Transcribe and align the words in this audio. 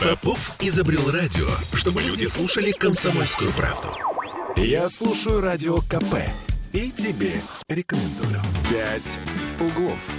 Попов 0.00 0.56
изобрел 0.60 1.10
радио, 1.10 1.46
чтобы 1.74 2.00
люди 2.00 2.24
слушали 2.24 2.70
комсомольскую 2.72 3.50
правду. 3.52 3.88
Я 4.56 4.88
слушаю 4.88 5.42
радио 5.42 5.78
КП 5.82 6.14
и 6.72 6.90
тебе 6.90 7.32
рекомендую. 7.68 8.40
«Пять 8.70 9.18
углов». 9.60 10.10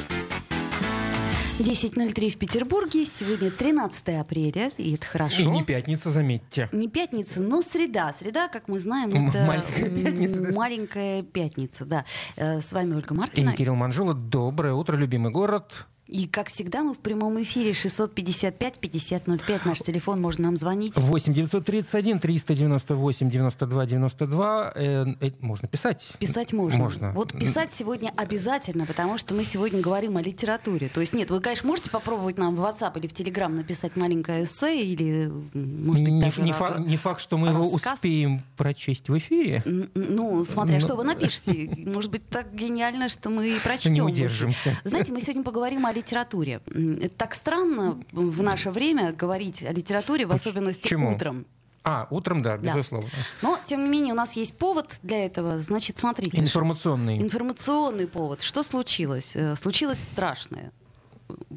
10.03 1.60 2.30
в 2.30 2.38
Петербурге. 2.38 3.06
Сегодня 3.06 3.50
13 3.50 4.10
апреля, 4.20 4.70
и 4.78 4.96
это 4.96 5.06
хорошо. 5.08 5.42
И 5.42 5.46
не 5.46 5.64
пятница, 5.64 6.12
заметьте. 6.12 6.70
Не 6.72 6.88
пятница, 6.88 7.42
но 7.42 7.64
среда. 7.64 8.14
Среда, 8.20 8.48
как 8.50 8.68
мы 8.68 8.80
знаем, 8.80 9.10
это 9.10 9.46
маленькая 9.46 9.90
пятница, 9.90 10.42
да? 10.42 10.52
маленькая 10.52 11.24
пятница, 11.24 11.86
да. 11.86 12.06
Э, 12.36 12.62
С 12.62 12.72
вами 12.72 12.96
Ольга 12.96 13.14
И 13.14 13.18
Маркина. 13.18 13.54
Кирилл 13.54 13.76
Манжула. 13.76 14.14
Доброе 14.14 14.74
утро, 14.74 14.96
любимый 14.96 15.32
город. 15.32 15.88
И, 16.12 16.28
как 16.28 16.50
всегда, 16.50 16.84
мы 16.84 16.94
в 16.94 16.98
прямом 17.00 17.42
эфире 17.42 17.72
655-5005. 17.72 19.62
Наш 19.64 19.80
телефон, 19.80 20.20
можно 20.20 20.44
нам 20.46 20.58
звонить. 20.58 20.98
8 20.98 21.34
931 21.34 22.20
398 22.20 23.30
92 23.30 23.86
92. 23.86 24.72
Э, 24.76 25.06
э, 25.22 25.32
можно 25.40 25.68
писать. 25.70 26.12
Писать 26.20 26.52
можно. 26.52 26.78
Можно. 26.80 27.12
Вот 27.14 27.32
писать 27.32 27.72
сегодня 27.72 28.12
обязательно, 28.18 28.86
потому 28.86 29.18
что 29.18 29.34
мы 29.34 29.46
сегодня 29.46 29.80
говорим 29.82 30.18
о 30.18 30.22
литературе. 30.22 30.90
То 30.90 31.00
есть 31.00 31.14
нет, 31.14 31.30
вы, 31.30 31.40
конечно, 31.40 31.68
можете 31.70 31.90
попробовать 31.90 32.38
нам 32.38 32.58
в 32.58 32.60
WhatsApp 32.62 33.00
или 33.00 33.08
в 33.08 33.14
Telegram 33.14 33.48
написать 33.48 33.96
маленькое 33.96 34.44
эссе 34.44 34.84
или, 34.84 35.32
может 35.54 36.04
быть, 36.04 36.14
не, 36.14 36.22
даже 36.22 36.42
не 36.42 36.52
ра- 36.52 36.56
фа- 36.56 36.78
не 36.80 36.98
факт, 36.98 37.22
что 37.22 37.38
мы 37.38 37.48
его 37.50 37.72
рассказ. 37.72 37.94
успеем 37.96 38.44
прочесть 38.58 39.08
в 39.08 39.18
эфире. 39.18 39.64
Ну, 39.66 40.44
смотря 40.44 40.76
Ну. 40.76 40.82
что 40.82 40.96
вы 40.98 41.06
напишете. 41.06 41.72
Может 41.86 42.12
быть, 42.12 42.28
так 42.28 42.54
гениально, 42.54 43.08
что 43.08 43.30
мы 43.30 43.48
и 43.56 43.60
прочтем. 43.60 43.94
Не 43.94 44.02
удержимся. 44.02 44.78
Знаете, 44.84 45.14
мы 45.14 45.22
сегодня 45.22 45.44
поговорим 45.44 45.86
о 45.86 45.94
литературе. 46.02 46.62
Это 46.66 47.10
так 47.16 47.34
странно 47.34 48.00
в 48.12 48.42
наше 48.44 48.72
время 48.72 49.14
говорить 49.14 49.64
о 49.64 49.72
литературе, 49.72 50.26
в 50.26 50.32
особенности 50.32 50.82
Почему? 50.82 51.14
утром. 51.16 51.46
А, 51.84 52.08
утром, 52.12 52.42
да, 52.44 52.58
Да. 52.58 52.76
безусловно. 52.76 53.10
Но, 53.42 53.58
тем 53.66 53.84
не 53.84 53.90
менее, 53.90 54.14
у 54.14 54.18
нас 54.18 54.34
есть 54.34 54.56
повод 54.58 55.00
для 55.02 55.26
этого. 55.26 55.58
Значит, 55.60 55.98
смотрите. 55.98 56.38
Информационный. 56.38 57.18
Информационный 57.20 58.08
повод. 58.08 58.42
Что 58.44 58.62
случилось? 58.64 59.32
Э, 59.36 59.56
Случилось 59.56 59.98
страшное. 60.00 60.72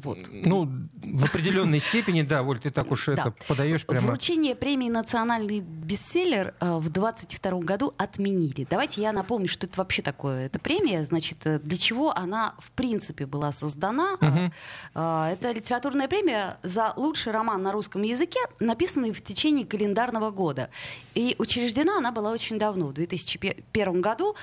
Вот. 0.03 0.17
Ну, 0.31 0.69
в 1.01 1.25
определенной 1.25 1.79
степени, 1.79 2.21
да, 2.21 2.43
Оль, 2.43 2.59
ты 2.59 2.69
так 2.69 2.91
уж 2.91 3.05
Да. 3.05 3.13
это 3.13 3.33
подаешь 3.47 3.85
прямо. 3.85 4.07
Вручение 4.07 4.55
премии 4.55 4.89
«Национальный 4.89 5.61
бестселлер» 5.61 6.53
э, 6.59 6.77
в 6.77 6.89
2022 6.89 7.59
году 7.61 7.93
отменили. 7.97 8.67
Давайте 8.69 9.01
я 9.01 9.13
напомню, 9.13 9.47
что 9.47 9.67
это 9.67 9.77
вообще 9.79 10.01
такое. 10.01 10.47
Эта 10.47 10.59
премия, 10.59 11.03
значит, 11.05 11.45
э, 11.45 11.59
для 11.59 11.77
чего 11.77 12.11
она 12.17 12.55
в 12.59 12.71
принципе 12.71 13.25
была 13.25 13.51
создана. 13.51 14.17
Э, 14.93 15.31
Это 15.31 15.51
литературная 15.51 16.07
премия 16.07 16.57
за 16.63 16.93
лучший 16.97 17.31
роман 17.31 17.61
на 17.63 17.71
русском 17.71 18.01
языке, 18.03 18.39
написанный 18.59 19.11
в 19.13 19.21
течение 19.21 19.65
календарного 19.65 20.31
года. 20.31 20.69
И 21.13 21.35
учреждена 21.39 21.97
она 21.97 22.11
была 22.11 22.31
очень 22.31 22.59
давно, 22.59 22.87
в 22.87 22.93
2001 22.93 24.01
году, 24.01 24.35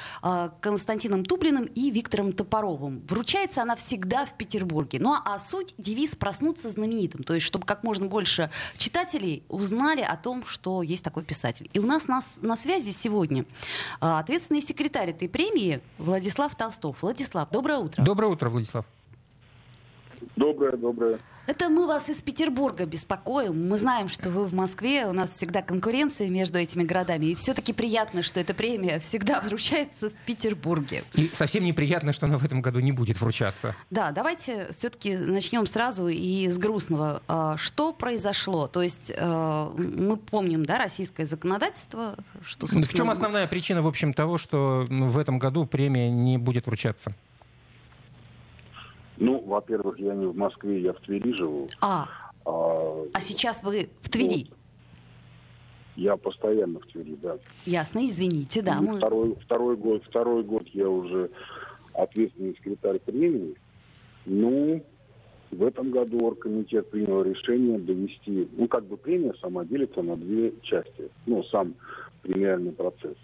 Константином 0.61 1.25
Тублиным 1.25 1.65
и 1.65 1.91
Виктором 1.91 2.33
Топоровым. 2.33 3.03
Вручается 3.09 3.63
она 3.63 3.77
всегда 3.77 4.25
в 4.25 4.37
Петербурге. 4.37 4.99
Ну 5.01 5.15
а 5.15 5.39
суть, 5.43 5.75
девиз 5.79 6.17
«проснуться 6.17 6.71
знаменитым», 6.71 7.23
то 7.23 7.35
есть 7.35 7.47
чтобы 7.47 7.67
как 7.67 7.85
можно 7.85 8.07
больше 8.07 8.51
читателей 8.77 9.43
узнали 9.49 10.01
о 10.01 10.17
том, 10.17 10.45
что 10.47 10.83
есть 10.83 11.05
такой 11.05 11.23
писатель. 11.25 11.69
И 11.73 11.79
у 11.79 11.87
нас 11.87 12.09
на, 12.09 12.23
на 12.41 12.57
связи 12.57 12.91
сегодня 12.91 13.43
э, 13.43 13.45
ответственный 14.01 14.63
секретарь 14.63 15.11
этой 15.11 15.29
премии 15.29 15.81
Владислав 15.99 16.55
Толстов. 16.55 17.03
Владислав, 17.03 17.51
доброе 17.51 17.79
утро. 17.79 18.03
Доброе 18.03 18.29
утро, 18.29 18.49
Владислав. 18.49 18.87
Доброе, 20.37 20.77
доброе. 20.77 21.19
Это 21.47 21.69
мы 21.69 21.89
вас 21.89 22.09
из 22.09 22.23
Петербурга 22.23 22.87
беспокоим. 22.87 23.69
Мы 23.69 23.77
знаем, 23.77 24.09
что 24.09 24.31
вы 24.31 24.47
в 24.47 24.55
Москве. 24.55 25.07
У 25.07 25.13
нас 25.13 25.33
всегда 25.33 25.61
конкуренция 25.61 26.29
между 26.29 26.59
этими 26.59 26.85
городами. 26.85 27.27
И 27.27 27.35
все-таки 27.35 27.73
приятно, 27.73 28.23
что 28.23 28.39
эта 28.39 28.55
премия 28.55 29.01
всегда 29.01 29.41
вручается 29.41 30.11
в 30.11 30.13
Петербурге. 30.25 31.03
И 31.15 31.31
совсем 31.33 31.65
неприятно, 31.65 32.13
что 32.13 32.27
она 32.27 32.39
в 32.39 32.45
этом 32.45 32.63
году 32.63 32.79
не 32.79 32.93
будет 32.93 33.21
вручаться. 33.21 33.75
Да, 33.91 34.13
давайте 34.13 34.69
все-таки 34.73 35.17
начнем 35.17 35.67
сразу 35.67 36.07
и 36.07 36.49
с 36.49 36.59
грустного. 36.59 37.23
А, 37.27 37.57
Что 37.57 37.93
произошло? 37.93 38.69
То 38.69 38.83
есть 38.83 39.13
э, 39.15 39.71
мы 39.77 40.17
помним, 40.17 40.65
да, 40.65 40.79
российское 40.79 41.27
законодательство, 41.27 42.15
что, 42.47 42.67
В 42.67 42.71
чем 42.71 42.83
собственно, 42.83 43.13
основная 43.13 43.49
причина, 43.49 43.83
в 43.83 43.89
общем, 43.89 44.15
того, 44.15 44.39
что 44.39 44.87
в 44.89 45.19
этом 45.19 45.41
году 45.41 45.67
премия 45.67 46.09
не 46.09 46.39
будет 46.39 46.67
вручаться? 46.67 47.13
Ну, 49.23 49.41
во-первых, 49.47 50.01
я 50.01 50.15
не 50.15 50.27
в 50.27 50.37
Москве, 50.37 50.81
я 50.81 50.93
в 50.93 51.01
Твери 51.01 51.33
живу. 51.37 51.69
А, 51.81 52.09
А, 52.45 53.05
а 53.15 53.21
сейчас 53.21 53.63
вы 53.63 53.89
в 54.01 54.09
Твери. 54.09 54.49
я 55.95 56.17
постоянно 56.17 56.81
в 56.81 56.87
Твери, 56.87 57.17
да. 57.23 57.39
Ясно, 57.65 58.05
извините, 58.05 58.63
да. 58.63 58.79
И 58.79 58.83
мы- 58.85 58.97
второй, 58.97 59.37
второй 59.37 59.77
год, 59.77 60.03
второй 60.09 60.43
год 60.43 60.67
я 60.73 60.89
уже 60.89 61.31
ответственный 61.95 62.55
секретарь 62.57 62.99
премии. 62.99 63.55
Ну, 64.27 64.83
в 65.53 65.63
этом 65.65 65.93
году 65.93 66.19
оргкомитет 66.27 66.91
принял 66.91 67.23
решение 67.23 67.79
довести, 67.79 68.49
ну, 68.57 68.67
как 68.67 68.87
бы 68.87 68.97
премия 68.97 69.35
сама 69.41 69.65
делится 69.65 70.03
на 70.03 70.17
две 70.17 70.53
части. 70.63 71.11
Ну, 71.27 71.45
сам 71.45 71.75
премиальный 72.23 72.73
процесс. 72.73 73.17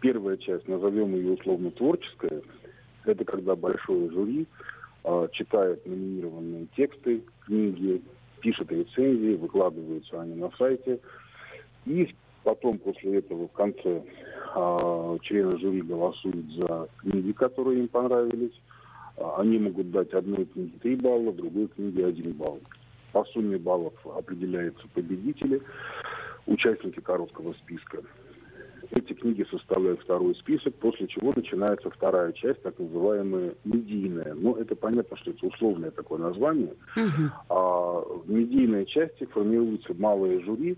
Первая 0.00 0.38
часть, 0.38 0.66
назовем 0.66 1.14
ее 1.14 1.34
условно 1.34 1.70
творческая, 1.70 2.42
это 3.04 3.24
когда 3.24 3.54
большое 3.54 4.10
жюри 4.10 4.46
э, 5.04 5.28
читает 5.32 5.84
номинированные 5.86 6.66
тексты, 6.76 7.22
книги, 7.46 8.02
пишет 8.40 8.70
рецензии, 8.72 9.36
выкладываются 9.36 10.20
они 10.20 10.34
на 10.34 10.50
сайте. 10.58 11.00
И 11.86 12.14
потом 12.42 12.78
после 12.78 13.18
этого 13.18 13.48
в 13.48 13.52
конце 13.52 14.02
э, 14.54 15.18
члены 15.22 15.58
жюри 15.58 15.82
голосуют 15.82 16.46
за 16.52 16.88
книги, 16.98 17.32
которые 17.32 17.80
им 17.80 17.88
понравились. 17.88 18.58
А, 19.16 19.40
Они 19.40 19.58
могут 19.58 19.90
дать 19.90 20.12
одной 20.12 20.46
книге 20.46 20.72
3 20.82 20.96
балла, 20.96 21.32
другой 21.32 21.68
книге 21.68 22.06
1 22.06 22.32
балл. 22.32 22.60
По 23.12 23.24
сумме 23.26 23.58
баллов 23.58 23.94
определяются 24.06 24.86
победители, 24.94 25.60
участники 26.46 27.00
короткого 27.00 27.52
списка. 27.54 28.02
Книги 29.20 29.46
составляют 29.50 30.00
второй 30.00 30.34
список, 30.36 30.74
после 30.76 31.06
чего 31.06 31.32
начинается 31.36 31.90
вторая 31.90 32.32
часть, 32.32 32.62
так 32.62 32.78
называемая 32.78 33.54
медийная. 33.64 34.34
Но 34.34 34.56
это 34.56 34.74
понятно, 34.74 35.16
что 35.18 35.30
это 35.30 35.46
условное 35.46 35.90
такое 35.90 36.18
название. 36.18 36.72
Мгм. 36.96 37.30
А 37.50 38.00
в 38.00 38.30
медийной 38.30 38.86
части 38.86 39.26
формируется 39.26 39.94
малое 39.98 40.40
жюри, 40.40 40.76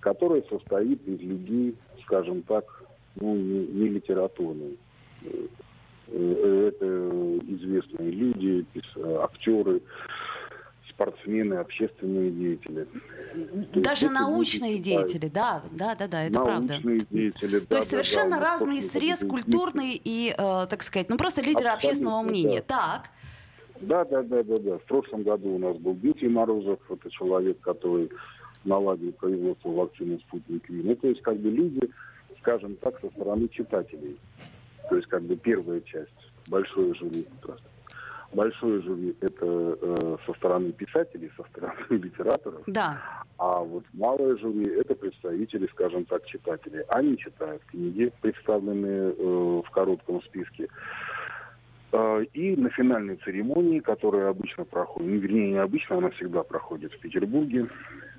которое 0.00 0.42
состоит 0.50 1.06
из 1.08 1.20
людей, 1.20 1.74
скажем 2.04 2.42
так, 2.42 2.64
ну, 3.18 3.34
не, 3.34 3.66
не 3.66 3.88
литературные. 3.88 4.74
Э, 5.22 5.46
э, 6.08 6.68
Это 6.68 7.38
известные 7.48 8.10
люди, 8.10 8.64
пис- 8.74 9.22
актеры, 9.24 9.80
спортсмены, 11.00 11.54
общественные 11.54 12.30
деятели. 12.30 12.84
То 12.84 13.38
есть 13.74 13.82
Даже 13.82 14.06
это 14.06 14.14
научные 14.14 14.72
люди 14.72 14.84
деятели, 14.84 15.28
да, 15.28 15.62
да, 15.72 15.94
да, 15.94 16.06
да, 16.06 16.24
это 16.24 16.40
правда. 16.40 16.74
Научные 16.74 17.00
деятели, 17.10 17.60
То 17.60 17.68
да, 17.70 17.76
есть 17.76 17.90
да, 17.90 17.96
совершенно 17.96 18.36
да, 18.36 18.42
разный 18.42 18.82
срез 18.82 19.20
культурный 19.20 20.00
и, 20.02 20.34
э, 20.36 20.66
так 20.68 20.82
сказать, 20.82 21.08
ну 21.08 21.16
просто 21.16 21.40
лидеры 21.40 21.68
Абсолютно, 21.68 21.74
общественного 21.74 22.22
мнения. 22.22 22.62
Так, 22.62 23.10
Да, 23.80 24.04
да, 24.04 24.22
да, 24.22 24.42
да, 24.42 24.58
да. 24.58 24.78
В 24.78 24.84
прошлом 24.84 25.22
году 25.22 25.54
у 25.54 25.58
нас 25.58 25.76
был 25.78 25.94
Дмитрий 25.94 26.28
Морозов, 26.28 26.78
это 26.90 27.10
человек, 27.10 27.58
который 27.60 28.10
наладил 28.64 29.12
производство 29.12 29.70
вакцины 29.70 30.18
«Спутник 30.28 30.68
Ви». 30.68 30.82
Ну, 30.82 30.94
то 30.96 31.08
есть, 31.08 31.22
как 31.22 31.38
бы 31.38 31.48
люди, 31.48 31.80
скажем 32.40 32.76
так, 32.76 33.00
со 33.00 33.08
стороны 33.08 33.48
читателей. 33.48 34.18
То 34.90 34.96
есть, 34.96 35.08
как 35.08 35.22
бы 35.22 35.34
первая 35.36 35.80
часть, 35.80 36.10
большое 36.48 36.92
жюри. 36.94 37.26
Здравствуйте. 37.40 37.69
Большое 38.32 38.80
жюри– 38.82 39.16
это 39.20 39.76
э, 39.80 40.16
со 40.24 40.32
стороны 40.34 40.70
писателей, 40.72 41.30
со 41.36 41.42
стороны 41.50 41.74
литераторов. 41.90 42.62
да. 42.66 43.00
А 43.38 43.60
вот 43.60 43.84
малое 43.94 44.36
жюри– 44.36 44.66
это 44.80 44.94
представители, 44.94 45.66
скажем 45.72 46.04
так, 46.04 46.24
читателей. 46.26 46.82
Они 46.90 47.16
читают 47.16 47.62
книги, 47.64 48.12
представленные 48.20 49.14
э, 49.16 49.62
в 49.66 49.70
коротком 49.70 50.22
списке. 50.22 50.68
Э, 51.92 52.24
И 52.34 52.54
на 52.54 52.70
финальной 52.70 53.16
церемонии, 53.16 53.80
которая 53.80 54.28
обычно 54.28 54.64
проходит, 54.64 55.08
ну, 55.10 55.16
вернее, 55.18 55.50
не 55.52 55.58
обычно, 55.58 55.98
она 55.98 56.10
всегда 56.10 56.42
проходит 56.42 56.92
в 56.92 57.00
Петербурге, 57.00 57.66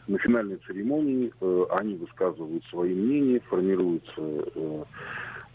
на 0.07 0.17
финальной 0.17 0.57
церемонии 0.67 1.31
э, 1.39 1.65
они 1.79 1.95
высказывают 1.95 2.65
свои 2.65 2.93
мнения, 2.93 3.39
формируются, 3.41 4.11
э, 4.17 4.83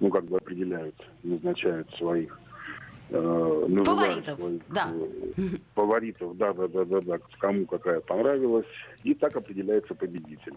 ну, 0.00 0.10
как 0.10 0.24
бы 0.24 0.36
определяют, 0.38 0.94
назначают 1.24 1.90
своих 1.96 2.38
э, 3.10 3.82
Фаворитов, 3.84 4.38
своих, 4.38 4.60
да. 4.68 4.92
э, 5.36 5.42
фаворитов, 5.74 6.36
да, 6.36 6.52
да, 6.52 6.68
да, 6.68 6.84
да, 6.84 7.00
да, 7.00 7.18
кому 7.38 7.66
какая 7.66 8.00
понравилась, 8.00 8.66
и 9.04 9.14
так 9.14 9.36
определяется 9.36 9.94
победитель. 9.94 10.54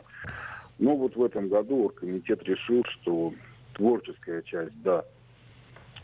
Но 0.78 0.96
вот 0.96 1.16
в 1.16 1.24
этом 1.24 1.50
году 1.50 1.86
оргкомитет 1.86 2.44
решил, 2.44 2.84
что 2.86 3.34
творческая 3.74 4.42
часть, 4.44 4.82
да, 4.82 5.04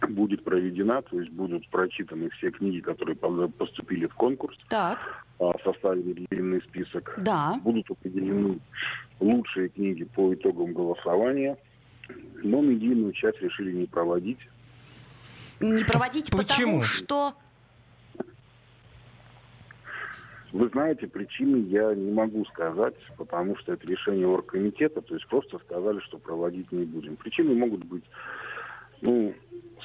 будет 0.10 0.44
проведена, 0.44 1.02
то 1.02 1.20
есть 1.20 1.32
будут 1.32 1.68
прочитаны 1.70 2.30
все 2.32 2.52
книги, 2.52 2.80
которые 2.80 3.16
поступили 3.16 4.06
в 4.06 4.16
конкурс. 4.16 4.58
Так. 4.70 5.26
А, 5.40 5.52
составили 5.64 6.26
длинный 6.30 6.62
список. 6.62 7.16
Да. 7.18 7.60
Будут 7.64 7.90
определены 7.90 8.60
лучшие 9.20 9.70
книги 9.70 10.04
по 10.04 10.34
итогам 10.34 10.74
голосования. 10.74 11.58
Но 12.44 12.62
медийную 12.62 13.14
часть 13.14 13.42
решили 13.42 13.72
не 13.72 13.86
проводить. 13.88 14.40
Не 15.60 15.84
проводить 15.84 16.32
Почему? 16.32 16.48
потому 16.48 16.82
что... 16.82 17.34
Вы 20.52 20.70
знаете, 20.70 21.08
причины 21.08 21.58
я 21.68 21.94
не 21.94 22.14
могу 22.14 22.46
сказать, 22.46 22.96
потому 23.18 23.58
что 23.58 23.74
это 23.74 23.86
решение 23.88 24.26
оргкомитета, 24.26 25.02
то 25.02 25.14
есть 25.14 25.28
просто 25.28 25.60
сказали, 25.60 26.00
что 26.00 26.18
проводить 26.18 26.72
не 26.72 26.86
будем. 26.86 27.18
Причины 27.18 27.54
могут 27.56 27.84
быть, 27.84 28.06
ну, 29.02 29.34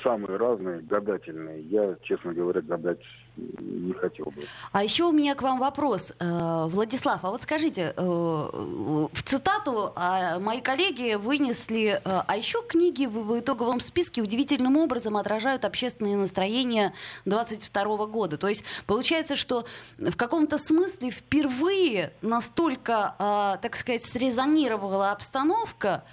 самые 0.01 0.37
разные, 0.37 0.81
гадательные. 0.81 1.63
Я, 1.63 1.97
честно 2.03 2.33
говоря, 2.33 2.61
гадать 2.61 3.03
не 3.37 3.93
хотел 3.95 4.27
бы. 4.27 4.47
А 4.73 4.83
еще 4.83 5.05
у 5.05 5.13
меня 5.13 5.35
к 5.35 5.43
вам 5.43 5.59
вопрос, 5.59 6.13
э, 6.19 6.67
Владислав. 6.67 7.25
А 7.25 7.31
вот 7.31 7.43
скажите, 7.43 7.95
э, 7.97 8.03
в 8.03 9.23
цитату 9.23 9.93
а, 9.97 10.39
мои 10.39 10.61
коллеги 10.61 11.15
вынесли, 11.15 12.01
э, 12.05 12.23
а 12.27 12.37
еще 12.37 12.63
книги 12.63 13.07
в 13.07 13.39
итоговом 13.39 13.81
списке 13.81 14.23
удивительным 14.23 14.77
образом 14.77 15.17
отражают 15.17 15.65
общественные 15.65 16.17
настроения 16.17 16.93
22 17.25 18.07
года. 18.07 18.37
То 18.37 18.49
есть 18.49 18.65
получается, 18.87 19.37
что 19.37 19.65
в 19.99 20.17
каком-то 20.17 20.59
смысле 20.59 21.11
впервые 21.11 22.13
настолько, 22.23 23.15
так 23.63 23.77
сказать, 23.77 24.05
срезонировала 24.05 25.13
обстановка. 25.13 26.05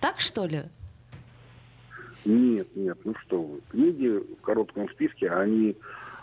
Так 0.00 0.20
что 0.20 0.46
ли? 0.46 0.64
Нет, 2.26 2.66
нет, 2.74 2.98
ну 3.04 3.14
что 3.24 3.40
вы. 3.40 3.60
Книги 3.68 4.08
в 4.08 4.42
коротком 4.42 4.88
списке, 4.90 5.30
они 5.30 5.76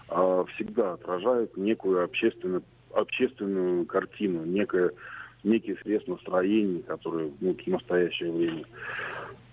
э, 0.10 0.44
всегда 0.54 0.94
отражают 0.94 1.56
некую 1.56 2.04
общественную, 2.04 2.62
общественную 2.94 3.86
картину, 3.86 4.44
некое, 4.44 4.92
некий 5.46 5.78
срез 5.82 6.06
настроений, 6.06 6.82
которые 6.82 7.32
ну, 7.40 7.56
в 7.56 7.68
настоящее 7.68 8.34
время. 8.34 8.66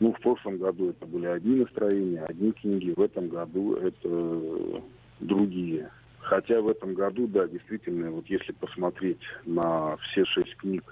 Ну, 0.00 0.12
в 0.12 0.20
прошлом 0.20 0.58
году 0.58 0.90
это 0.90 1.06
были 1.06 1.26
одни 1.26 1.60
настроения, 1.60 2.24
одни 2.24 2.50
книги, 2.50 2.94
в 2.96 3.00
этом 3.00 3.28
году 3.28 3.76
это 3.76 4.82
другие. 5.20 5.88
Хотя 6.18 6.60
в 6.60 6.68
этом 6.68 6.94
году, 6.94 7.28
да, 7.28 7.46
действительно, 7.46 8.10
вот 8.10 8.26
если 8.26 8.50
посмотреть 8.54 9.20
на 9.46 9.96
все 9.98 10.24
шесть 10.24 10.56
книг, 10.56 10.82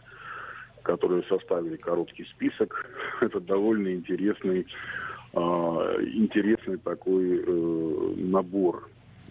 которые 0.84 1.24
составили 1.24 1.76
короткий 1.76 2.26
список, 2.26 2.86
это 3.20 3.40
довольно 3.40 3.92
интересный 3.92 4.64
интересный 5.34 6.78
такой 6.78 7.42
э, 7.44 8.14
набор. 8.16 8.88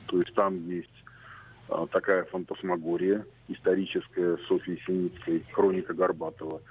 То 0.08 0.20
есть 0.20 0.34
там 0.34 0.68
есть 0.70 0.90
а, 1.70 1.86
такая 1.88 2.24
фантасмагория 2.26 3.26
историческая 3.50 4.38
Софьи 4.48 4.80
Синицкой, 4.86 5.44
хроника 5.52 5.94
Горбатова. 5.94 6.62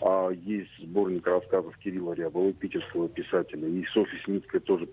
А 0.00 0.30
есть 0.30 0.70
сборник 0.80 1.26
рассказов 1.26 1.76
Кирилла 1.78 2.14
Рябова, 2.14 2.52
питерского 2.52 3.08
писателя. 3.08 3.68
И 3.68 3.84
Софья 3.86 4.18
Синицкая 4.24 4.60
тоже 4.60 4.88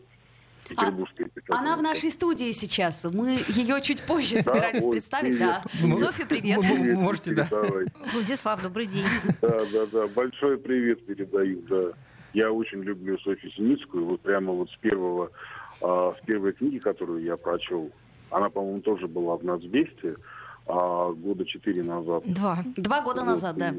петербургская 0.68 1.30
а, 1.50 1.58
Она 1.58 1.76
в 1.76 1.82
нашей 1.82 2.12
студии 2.12 2.52
сейчас. 2.52 3.04
Мы 3.04 3.40
ее 3.48 3.82
чуть 3.82 4.04
позже 4.04 4.42
собирались 4.42 4.86
представить. 4.86 5.40
Да. 5.40 5.64
Софья, 6.00 6.26
привет. 6.26 6.60
Можете, 6.98 7.34
да. 7.34 7.48
Владислав, 8.14 8.62
добрый 8.62 8.86
день. 8.86 9.06
Да, 9.42 9.66
да, 9.72 9.86
да. 9.88 10.08
Большой 10.08 10.58
привет 10.58 11.06
передаю, 11.06 11.62
да. 11.62 11.94
Я 12.34 12.52
очень 12.52 12.82
люблю 12.82 13.18
Софью 13.20 13.52
Синицкую. 13.52 14.06
Вот 14.06 14.22
прямо 14.22 14.54
вот 14.54 14.70
с 14.70 14.76
первого, 14.78 15.32
а, 15.82 16.16
с 16.18 16.26
первой 16.26 16.54
книги, 16.54 16.78
которую 16.78 17.24
я 17.24 17.36
прочел, 17.38 17.92
она, 18.30 18.50
по-моему, 18.50 18.82
тоже 18.82 19.08
была 19.08 19.36
в 19.38 19.44
Нацбесте 19.44 20.16
а, 20.68 21.12
года 21.12 21.46
четыре 21.46 21.84
назад. 21.84 22.24
Два. 22.26 22.60
Два 22.78 23.02
года 23.02 23.22
вот, 23.22 23.28
назад, 23.28 23.58
да. 23.58 23.74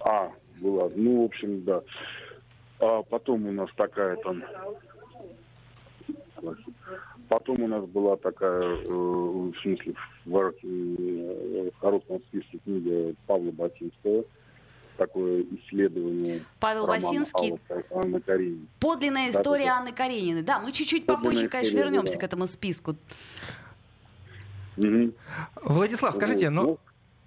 А, 0.00 0.30
была. 0.60 0.90
Ну, 0.94 1.22
в 1.22 1.24
общем, 1.26 1.62
да. 1.64 1.82
А 2.80 3.02
потом 3.02 3.46
у 3.46 3.52
нас 3.52 3.68
такая 3.76 4.16
там... 4.16 4.42
Потом 7.28 7.62
у 7.62 7.68
нас 7.68 7.84
была 7.84 8.16
такая, 8.16 8.60
э, 8.60 8.88
в 8.88 9.54
смысле, 9.62 9.94
в, 10.24 10.30
в, 10.30 11.70
в 11.70 11.78
коротком 11.78 12.18
списке 12.22 12.58
книга 12.64 13.14
Павла 13.26 13.52
Батинского 13.52 14.24
такое 15.00 15.44
исследование. 15.44 16.42
Павел 16.58 16.86
Басинский. 16.86 17.58
Анны 17.90 18.20
Карениной. 18.20 18.68
Подлинная 18.78 19.30
история 19.30 19.66
да, 19.66 19.78
Анны 19.78 19.92
Карениной. 19.92 20.42
Да, 20.42 20.60
мы 20.60 20.72
чуть-чуть 20.72 21.06
попозже, 21.06 21.48
конечно, 21.48 21.78
вернемся 21.78 22.14
да. 22.14 22.20
к 22.20 22.22
этому 22.24 22.46
списку. 22.46 22.96
Угу. 24.76 25.12
Владислав, 25.62 26.14
скажите, 26.14 26.50
ну, 26.50 26.62
ну 26.62 26.78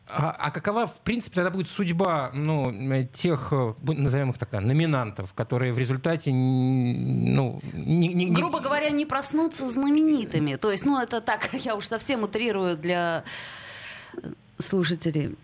а, 0.08 0.36
а 0.38 0.52
какова, 0.52 0.86
в 0.86 1.02
принципе, 1.02 1.36
тогда 1.36 1.50
будет 1.50 1.68
судьба 1.68 2.30
ну, 2.34 2.72
тех, 3.12 3.52
э, 3.52 3.74
назовем 3.82 4.30
их 4.30 4.38
так, 4.38 4.52
номинантов, 4.52 5.34
которые 5.34 5.74
в 5.74 5.80
результате, 5.80 6.32
ну, 6.32 7.60
не, 7.74 8.10
не, 8.10 8.26
не... 8.26 8.36
грубо 8.36 8.60
говоря, 8.60 8.92
не 8.92 9.08
проснутся 9.08 9.68
знаменитыми? 9.68 10.58
То 10.58 10.72
есть, 10.72 10.86
ну, 10.86 11.00
это 11.00 11.22
так, 11.22 11.50
я 11.54 11.76
уж 11.76 11.88
совсем 11.88 12.22
утрирую 12.22 12.78
для 12.78 13.24
слушателей. 14.60 15.36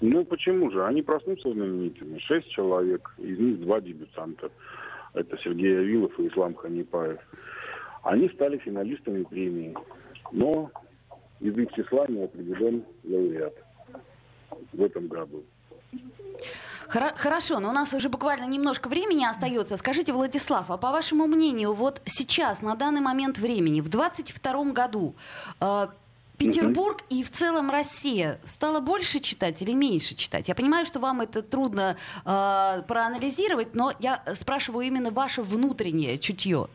Ну, 0.00 0.24
почему 0.24 0.70
же? 0.70 0.84
Они 0.84 1.02
проснутся 1.02 1.52
знаменитыми. 1.52 2.18
Шесть 2.18 2.48
человек, 2.50 3.14
из 3.18 3.38
них 3.38 3.60
два 3.60 3.80
дебютанта. 3.80 4.50
Это 5.14 5.38
Сергей 5.38 5.78
Авилов 5.78 6.18
и 6.18 6.28
Ислам 6.28 6.54
Ханипаев. 6.54 7.20
Они 8.02 8.28
стали 8.30 8.58
финалистами 8.58 9.22
премии. 9.22 9.74
Но 10.32 10.70
из 11.40 11.56
их 11.56 11.72
числа 11.72 12.06
не 12.08 12.22
определен 12.22 12.84
лауреат 13.04 13.54
в 14.72 14.82
этом 14.82 15.08
году. 15.08 15.44
Хорошо, 16.88 17.60
но 17.60 17.70
у 17.70 17.72
нас 17.72 17.94
уже 17.94 18.08
буквально 18.08 18.44
немножко 18.44 18.88
времени 18.88 19.24
остается. 19.24 19.76
Скажите, 19.76 20.12
Владислав, 20.12 20.70
а 20.70 20.76
по 20.76 20.90
вашему 20.90 21.26
мнению, 21.26 21.72
вот 21.72 22.00
сейчас, 22.04 22.62
на 22.62 22.76
данный 22.76 23.00
момент 23.00 23.38
времени, 23.38 23.80
в 23.80 23.88
22 23.88 24.72
году, 24.72 25.14
Петербург 26.46 27.02
и 27.10 27.22
в 27.22 27.30
целом 27.30 27.70
Россия 27.70 28.38
стала 28.44 28.80
больше 28.80 29.20
читать 29.20 29.62
или 29.62 29.72
меньше 29.72 30.14
читать? 30.14 30.48
Я 30.48 30.54
понимаю, 30.54 30.86
что 30.86 31.00
вам 31.00 31.20
это 31.20 31.42
трудно 31.42 31.96
э, 32.24 32.82
проанализировать, 32.86 33.74
но 33.74 33.92
я 34.00 34.22
спрашиваю 34.34 34.86
именно 34.86 35.10
ваше 35.10 35.42
внутреннее 35.42 36.18
чутье. 36.18 36.68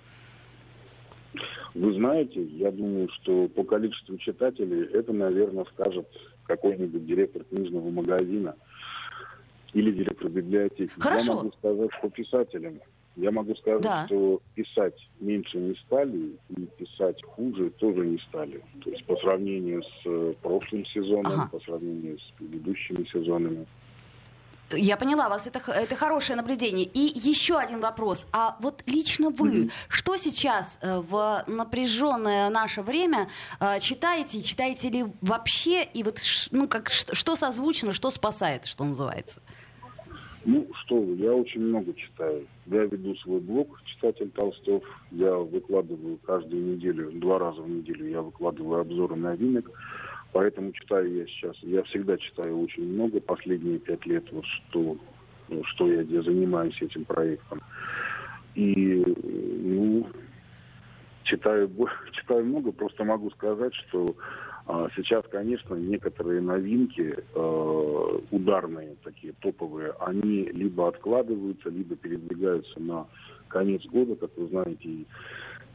Вы 1.76 1.94
знаете, 1.94 2.44
я 2.44 2.72
думаю, 2.72 3.10
что 3.10 3.48
по 3.48 3.64
количеству 3.64 4.18
читателей 4.18 4.86
это, 4.86 5.14
наверное, 5.14 5.66
скажет 5.74 6.08
какой-нибудь 6.46 7.06
директор 7.06 7.44
книжного 7.44 7.90
магазина 7.90 8.56
или 9.74 9.92
директор 9.92 10.30
библиотеки. 10.30 10.92
Хорошо. 10.98 11.34
Я 11.34 11.38
могу 11.38 11.52
сказать, 11.58 11.90
что 12.00 12.10
писателям 12.10 12.80
я 13.20 13.32
могу 13.32 13.54
сказать, 13.56 13.82
да. 13.82 14.06
что 14.06 14.42
писать 14.56 14.96
меньше 15.20 15.58
не 15.58 15.76
стали 15.86 16.38
и 16.50 16.62
писать 16.78 17.22
хуже 17.24 17.70
тоже 17.72 18.06
не 18.06 18.18
стали. 18.30 18.64
То 18.84 18.90
есть 18.90 19.06
по 19.06 19.16
сравнению 19.18 19.84
с 19.84 20.06
э, 20.06 20.34
прошлым 20.42 20.86
сезоном, 20.86 21.34
ага. 21.34 21.50
по 21.52 21.60
сравнению 21.60 22.18
с 22.18 22.32
предыдущими 22.38 23.06
сезонами. 23.12 23.66
Я 24.72 24.98
поняла 24.98 25.30
вас, 25.30 25.48
это, 25.48 25.60
это 25.72 25.96
хорошее 25.96 26.38
наблюдение. 26.38 26.86
И 26.86 27.00
еще 27.00 27.58
один 27.58 27.82
вопрос. 27.82 28.28
А 28.32 28.56
вот 28.62 28.84
лично 28.86 29.32
вы, 29.32 29.66
mm-hmm. 29.66 29.72
что 29.90 30.16
сейчас 30.16 30.78
э, 30.82 31.00
в 31.00 31.44
напряженное 31.48 32.50
наше 32.50 32.82
время 32.82 33.28
э, 33.60 33.80
читаете? 33.80 34.42
Читаете 34.42 34.90
ли 34.90 35.06
вообще? 35.22 35.84
И 35.84 36.04
вот 36.04 36.20
ну, 36.52 36.68
как, 36.68 36.90
что 36.90 37.36
созвучно, 37.36 37.92
что 37.92 38.12
спасает, 38.12 38.66
что 38.66 38.84
называется? 38.86 39.42
Ну, 40.46 40.68
что 40.84 40.96
вы, 40.96 41.16
я 41.16 41.34
очень 41.34 41.62
много 41.62 41.94
читаю. 41.94 42.48
Я 42.72 42.84
веду 42.84 43.16
свой 43.16 43.40
блог 43.40 43.82
«Читатель 43.86 44.30
Толстов». 44.30 44.84
Я 45.10 45.36
выкладываю 45.36 46.18
каждую 46.18 46.76
неделю, 46.76 47.10
два 47.14 47.40
раза 47.40 47.64
в 47.64 47.70
неделю 47.70 48.08
я 48.08 48.22
выкладываю 48.22 48.82
обзоры 48.82 49.16
новинок. 49.16 49.72
Поэтому 50.34 50.72
читаю 50.74 51.12
я 51.16 51.26
сейчас. 51.26 51.56
Я 51.64 51.82
всегда 51.84 52.16
читаю 52.18 52.62
очень 52.62 52.84
много. 52.94 53.20
Последние 53.22 53.80
пять 53.80 54.06
лет, 54.06 54.24
вот 54.32 54.46
что, 54.46 54.98
что 55.64 55.92
я 55.92 56.22
занимаюсь 56.22 56.80
этим 56.80 57.06
проектом. 57.06 57.60
И, 58.54 59.04
ну, 59.08 60.08
читаю, 61.24 61.72
читаю 62.12 62.46
много. 62.46 62.72
Просто 62.72 63.04
могу 63.04 63.32
сказать, 63.32 63.74
что 63.74 64.16
сейчас, 64.96 65.26
конечно, 65.32 65.74
некоторые 65.74 66.42
новинки, 66.42 67.16
э, 67.18 68.20
ударные, 68.30 68.98
такие 69.04 69.34
топовые, 69.40 69.94
они 70.00 70.44
либо 70.46 70.88
откладываются, 70.88 71.70
либо 71.70 71.96
передвигаются 71.96 72.80
на 72.80 73.08
конец 73.48 73.84
года, 73.88 74.16
как 74.16 74.30
вы 74.38 74.48
знаете, 74.50 75.06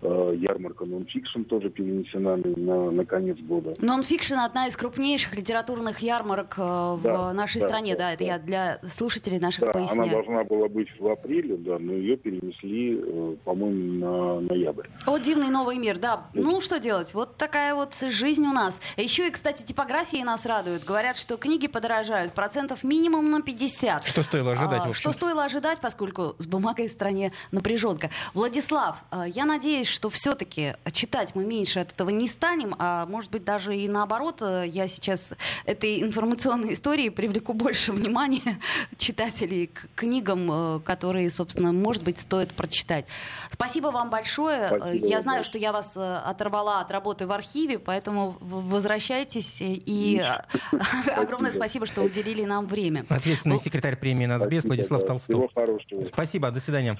ярмарка 0.09 0.85
нонфикшн 0.85 1.43
тоже 1.43 1.71
перенесена 1.71 2.37
на, 2.37 2.91
на 2.91 3.05
конец 3.05 3.39
года. 3.39 3.75
Нонфикшн 3.79 4.35
одна 4.35 4.67
из 4.67 4.77
крупнейших 4.77 5.37
литературных 5.37 6.01
ярмарок 6.01 6.55
э, 6.57 6.99
да, 7.03 7.31
в 7.31 7.33
нашей 7.33 7.61
да, 7.61 7.69
стране, 7.69 7.93
да, 7.95 7.99
да, 7.99 8.13
это 8.13 8.25
да. 8.25 8.27
я 8.27 8.39
для 8.39 8.79
слушателей 8.89 9.39
наших 9.39 9.65
да, 9.67 9.73
поясняю. 9.73 10.03
Она 10.03 10.13
должна 10.13 10.45
была 10.45 10.69
быть 10.69 10.89
в 10.99 11.07
апреле, 11.09 11.57
да, 11.57 11.79
но 11.79 11.93
ее 11.93 12.17
перенесли, 12.17 13.01
э, 13.01 13.37
по-моему, 13.45 13.93
на 13.99 14.41
ноябрь. 14.41 14.87
О, 15.07 15.19
дивный 15.19 15.51
новый 15.51 15.79
мир, 15.79 15.99
да. 15.99 16.27
Ну, 16.35 16.61
что 16.61 16.79
делать? 16.79 17.15
Вот 17.15 17.37
такая 17.37 17.75
вот 17.75 17.95
жизнь 17.95 18.47
у 18.47 18.53
нас. 18.53 18.81
Еще 18.97 19.29
и, 19.29 19.31
кстати, 19.31 19.63
типографии 19.63 20.23
нас 20.23 20.47
радуют. 20.47 20.85
Говорят, 20.85 21.17
что 21.17 21.37
книги 21.37 21.67
подорожают 21.67 22.33
процентов 22.33 22.85
минимум 22.85 23.31
на 23.31 23.43
50. 23.43 24.07
Что 24.07 24.23
стоило 24.23 24.53
ожидать, 24.53 24.83
а, 24.87 24.93
Что 24.93 25.13
стоило 25.13 25.45
ожидать, 25.45 25.79
поскольку 25.81 26.35
с 26.39 26.47
бумагой 26.47 26.89
в 26.89 26.91
стране 26.91 27.33
напряженка. 27.53 28.11
Владислав, 28.35 29.05
я 29.27 29.45
надеюсь, 29.45 29.94
что 29.95 30.11
все-таки 30.11 30.75
читать 30.93 31.35
мы 31.35 31.45
меньше 31.45 31.81
от 31.81 31.93
этого 31.93 32.11
не 32.11 32.27
станем, 32.27 32.75
а 32.79 33.07
может 33.07 33.31
быть 33.31 33.45
даже 33.45 33.77
и 33.77 33.89
наоборот, 33.89 34.43
э, 34.43 34.65
я 34.67 34.89
сейчас 34.89 35.33
этой 35.65 36.03
информационной 36.03 36.75
истории 36.75 37.09
привлеку 37.09 37.53
больше 37.53 37.93
внимания 37.93 38.59
читателей 38.99 39.69
к 39.69 39.87
книгам, 39.95 40.51
э, 40.51 40.81
которые, 40.81 41.31
собственно, 41.31 41.73
может 41.73 42.03
быть, 42.03 42.19
стоит 42.19 42.53
прочитать. 42.55 43.07
Спасибо 43.53 43.89
вам 43.89 44.11
большое. 44.11 44.69
Спасибо 44.69 45.07
я 45.07 45.21
знаю, 45.21 45.45
что 45.45 45.59
я 45.59 45.73
вас 45.73 45.97
э, 45.97 46.17
оторвала 46.17 46.81
от 46.81 46.91
работы 46.91 47.27
в 47.27 47.33
архиве, 47.33 47.79
поэтому 47.79 48.37
возвращайтесь 48.41 49.59
и 49.61 50.21
огромное 51.17 51.53
спасибо, 51.53 51.87
что 51.87 52.03
уделили 52.03 52.45
нам 52.45 52.67
время. 52.67 53.07
Ответственный 53.09 53.61
секретарь 53.61 53.97
премии 53.97 54.27
«Нацбес» 54.27 54.65
Владислав 54.65 55.07
Толстов. 55.07 55.51
Спасибо, 56.13 56.51
до 56.51 56.59
свидания. 56.59 56.99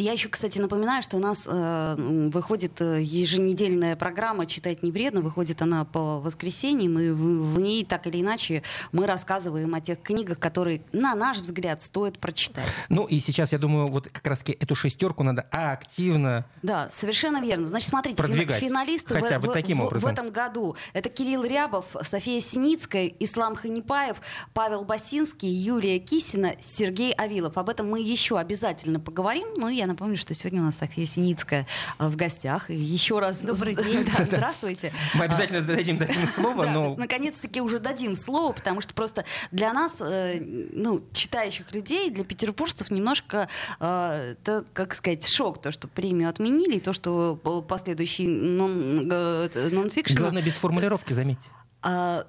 Я 0.00 0.12
еще, 0.12 0.30
кстати, 0.30 0.58
напоминаю, 0.58 1.02
что 1.02 1.18
у 1.18 1.20
нас 1.20 1.44
э, 1.46 1.94
выходит 2.32 2.80
э, 2.80 3.02
еженедельная 3.02 3.96
программа 3.96 4.46
«Читать 4.46 4.82
не 4.82 4.90
вредно». 4.90 5.20
Выходит 5.20 5.60
она 5.60 5.84
по 5.84 6.20
воскресеньям, 6.20 6.98
и 6.98 7.10
в, 7.10 7.54
в 7.54 7.60
ней 7.60 7.84
так 7.84 8.06
или 8.06 8.22
иначе 8.22 8.62
мы 8.92 9.06
рассказываем 9.06 9.74
о 9.74 9.80
тех 9.82 10.00
книгах, 10.00 10.38
которые, 10.38 10.82
на 10.92 11.14
наш 11.14 11.38
взгляд, 11.38 11.82
стоит 11.82 12.18
прочитать. 12.18 12.64
Ну 12.88 13.04
и 13.04 13.20
сейчас, 13.20 13.52
я 13.52 13.58
думаю, 13.58 13.88
вот 13.88 14.08
как 14.08 14.26
раз 14.26 14.42
эту 14.46 14.74
шестерку 14.74 15.22
надо 15.22 15.42
активно 15.50 16.46
Да, 16.62 16.88
совершенно 16.90 17.42
верно. 17.42 17.68
Значит, 17.68 17.90
смотрите, 17.90 18.16
продвигать. 18.16 18.56
финалисты 18.58 19.12
Хотя 19.12 19.38
в, 19.38 19.42
бы 19.42 19.52
таким 19.52 19.80
в, 19.80 19.84
образом. 19.84 20.08
в 20.08 20.12
этом 20.12 20.30
году 20.30 20.76
это 20.94 21.10
Кирилл 21.10 21.44
Рябов, 21.44 21.94
София 22.02 22.40
Синицкая, 22.40 23.12
Ислам 23.20 23.54
Ханипаев, 23.54 24.16
Павел 24.54 24.84
Басинский, 24.84 25.50
Юлия 25.50 25.98
Кисина, 25.98 26.54
Сергей 26.60 27.12
Авилов. 27.12 27.58
Об 27.58 27.68
этом 27.68 27.90
мы 27.90 28.00
еще 28.00 28.38
обязательно 28.38 28.98
поговорим. 28.98 29.48
Ну 29.56 29.68
и 29.68 29.74
я 29.74 29.89
напомню, 29.90 30.16
что 30.16 30.34
сегодня 30.34 30.62
у 30.62 30.64
нас 30.64 30.78
София 30.78 31.04
Синицкая 31.06 31.66
э, 31.98 32.08
в 32.08 32.16
гостях. 32.16 32.70
еще 32.70 33.18
раз 33.18 33.40
добрый 33.40 33.74
день. 33.74 34.04
Да, 34.04 34.24
здравствуйте. 34.30 34.92
Мы 35.14 35.24
обязательно 35.24 35.60
дадим, 35.60 35.98
дадим 35.98 36.26
слово, 36.26 36.66
но... 36.66 36.94
Наконец-таки 36.96 37.60
уже 37.60 37.78
дадим 37.78 38.14
слово, 38.14 38.52
потому 38.52 38.80
что 38.80 38.94
просто 38.94 39.24
для 39.50 39.72
нас, 39.72 39.94
э, 40.00 40.40
ну, 40.40 41.02
читающих 41.12 41.72
людей, 41.74 42.10
для 42.10 42.24
петербуржцев 42.24 42.90
немножко, 42.90 43.48
э, 43.80 44.34
это, 44.40 44.64
как 44.72 44.94
сказать, 44.94 45.26
шок, 45.26 45.60
то, 45.60 45.72
что 45.72 45.88
премию 45.88 46.28
отменили, 46.28 46.78
то, 46.78 46.92
что 46.92 47.36
последующий 47.68 48.26
нон-фикшн... 48.26 50.16
Главное, 50.16 50.42
без 50.42 50.54
формулировки, 50.54 51.12
заметьте. 51.12 51.48
А, 51.82 52.24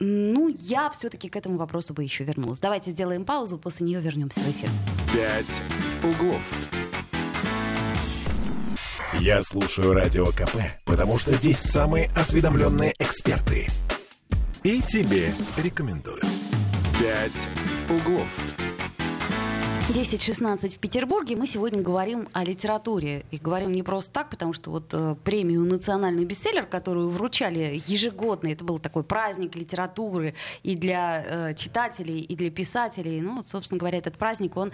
ну, 0.00 0.48
я 0.48 0.90
все-таки 0.90 1.28
к 1.28 1.36
этому 1.36 1.56
вопросу 1.56 1.94
бы 1.94 2.02
еще 2.02 2.24
вернулась. 2.24 2.60
Давайте 2.60 2.90
сделаем 2.90 3.24
паузу, 3.24 3.58
после 3.58 3.86
нее 3.86 4.00
вернемся 4.00 4.40
в 4.40 4.50
эфир. 4.50 4.70
Пять 5.12 5.62
углов. 6.02 6.87
Я 9.20 9.42
слушаю 9.42 9.94
Радио 9.94 10.26
КП, 10.26 10.58
потому 10.84 11.18
что 11.18 11.34
здесь 11.34 11.58
самые 11.58 12.08
осведомленные 12.14 12.94
эксперты. 13.00 13.66
И 14.62 14.80
тебе 14.80 15.34
рекомендую. 15.56 16.22
«Пять 17.00 17.48
углов». 17.90 18.40
10.16 19.88 20.76
в 20.76 20.78
Петербурге. 20.78 21.34
Мы 21.34 21.48
сегодня 21.48 21.82
говорим 21.82 22.28
о 22.32 22.44
литературе. 22.44 23.24
И 23.32 23.38
говорим 23.38 23.72
не 23.72 23.82
просто 23.82 24.12
так, 24.12 24.30
потому 24.30 24.52
что 24.52 24.70
вот 24.70 24.90
э, 24.92 25.16
премию 25.24 25.64
«Национальный 25.64 26.24
бестселлер», 26.24 26.66
которую 26.66 27.10
вручали 27.10 27.82
ежегодно, 27.86 28.48
это 28.48 28.64
был 28.64 28.78
такой 28.78 29.02
праздник 29.02 29.56
литературы 29.56 30.34
и 30.62 30.76
для 30.76 31.24
э, 31.50 31.54
читателей, 31.54 32.20
и 32.20 32.36
для 32.36 32.50
писателей. 32.50 33.20
Ну, 33.20 33.36
вот, 33.36 33.48
собственно 33.48 33.80
говоря, 33.80 33.98
этот 33.98 34.16
праздник, 34.16 34.56
он... 34.56 34.72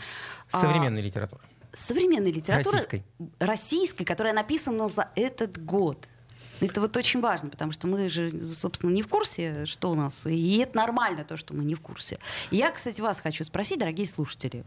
Современной 0.51 1.01
а, 1.01 1.05
литературы 1.05 1.43
современной 1.75 2.33
литературы 2.33 2.79
российской. 2.79 3.05
российской, 3.39 4.05
которая 4.05 4.33
написана 4.33 4.89
за 4.89 5.11
этот 5.15 5.65
год. 5.65 6.07
Это 6.61 6.81
вот 6.81 6.97
очень 6.97 7.21
важно, 7.21 7.51
потому 7.51 7.73
что 7.73 7.87
мы 7.87 8.09
же, 8.09 8.31
собственно, 8.45 8.91
не 8.91 9.03
в 9.03 9.09
курсе, 9.09 9.67
что 9.67 9.91
у 9.91 9.95
нас. 9.95 10.27
И 10.27 10.59
это 10.59 10.77
нормально, 10.77 11.25
то, 11.25 11.37
что 11.37 11.53
мы 11.53 11.65
не 11.65 11.75
в 11.75 11.81
курсе. 11.81 12.19
я, 12.51 12.71
кстати, 12.71 13.01
вас 13.01 13.21
хочу 13.21 13.45
спросить, 13.45 13.79
дорогие 13.79 14.07
слушатели. 14.07 14.65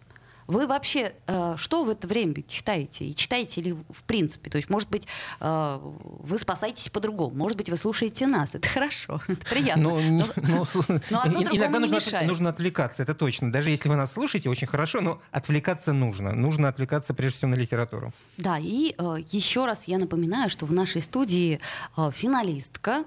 Вы 0.48 0.66
вообще 0.66 1.14
э, 1.28 1.56
что 1.58 1.84
в 1.84 1.90
это 1.90 2.08
время 2.08 2.36
читаете? 2.48 3.06
И 3.06 3.16
читаете 3.16 3.62
ли 3.62 3.74
в 3.74 4.04
принципе? 4.04 4.50
То 4.50 4.58
есть, 4.58 4.70
может 4.70 4.90
быть, 4.90 5.08
э, 5.40 5.80
вы 5.82 6.38
спасаетесь 6.38 6.90
по-другому, 6.90 7.36
может 7.36 7.58
быть, 7.58 7.70
вы 7.70 7.78
слушаете 7.78 8.28
нас. 8.28 8.56
Это 8.56 8.68
хорошо, 8.68 9.22
это 9.28 9.46
приятно. 9.46 9.84
Но, 9.84 10.00
но, 10.00 10.28
но, 10.38 10.66
но 11.10 11.22
одно 11.22 11.42
иногда 11.42 11.80
нужно, 11.80 11.96
мешает. 11.96 12.28
нужно 12.28 12.50
отвлекаться, 12.50 13.04
это 13.04 13.14
точно. 13.14 13.52
Даже 13.52 13.70
если 13.70 13.90
вы 13.90 13.96
нас 13.96 14.14
слушаете, 14.14 14.50
очень 14.50 14.68
хорошо, 14.68 15.02
но 15.02 15.22
отвлекаться 15.32 15.94
нужно. 15.94 16.34
Нужно 16.34 16.70
отвлекаться 16.70 17.14
прежде 17.14 17.38
всего 17.38 17.52
на 17.52 17.56
литературу. 17.56 18.14
Да, 18.38 18.58
и 18.58 18.96
э, 18.98 19.18
еще 19.32 19.66
раз 19.66 19.86
я 19.88 19.98
напоминаю, 19.98 20.50
что 20.50 20.66
в 20.66 20.72
нашей 20.72 21.02
студии 21.02 21.60
э, 21.98 22.12
финалистка 22.14 23.04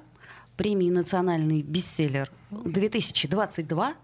премии 0.57 0.91
«Национальный 0.91 1.63
бестселлер» 1.63 2.31
2022 2.51 3.95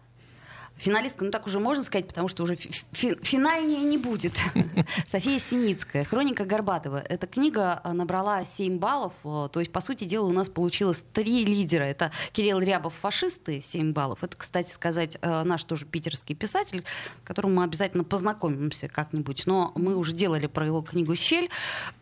Финалистка, 0.77 1.25
ну 1.25 1.31
так 1.31 1.47
уже 1.47 1.59
можно 1.59 1.83
сказать, 1.83 2.07
потому 2.07 2.29
что 2.29 2.43
уже 2.43 2.55
фи- 2.55 3.17
финальнее 3.23 3.81
не 3.81 3.97
будет. 3.97 4.39
София 5.11 5.39
Синицкая, 5.39 6.05
«Хроника 6.05 6.45
Горбатова». 6.45 6.99
Эта 6.99 7.27
книга 7.27 7.81
а, 7.83 7.95
набрала 7.95 8.45
7 8.45 8.79
баллов, 8.79 9.15
то 9.23 9.51
есть, 9.57 9.73
по 9.73 9.81
сути 9.81 10.05
дела, 10.05 10.27
у 10.27 10.33
нас 10.33 10.51
получилось 10.51 11.03
три 11.15 11.45
лидера. 11.47 11.85
Это 11.85 12.13
Кирилл 12.33 12.59
Рябов 12.59 12.95
«Фашисты» 12.95 13.63
7 13.63 13.93
баллов. 13.93 14.23
Это, 14.23 14.37
кстати 14.37 14.71
сказать, 14.71 15.17
а, 15.23 15.45
наш 15.45 15.65
тоже 15.65 15.87
питерский 15.87 16.35
писатель, 16.35 16.85
с 17.23 17.27
которым 17.27 17.55
мы 17.55 17.65
обязательно 17.65 18.05
познакомимся 18.05 18.89
как-нибудь. 18.89 19.47
Но 19.47 19.73
мы 19.77 19.97
уже 19.97 20.13
делали 20.13 20.47
про 20.47 20.67
его 20.67 20.83
книгу 20.83 21.17
«Щель» 21.17 21.49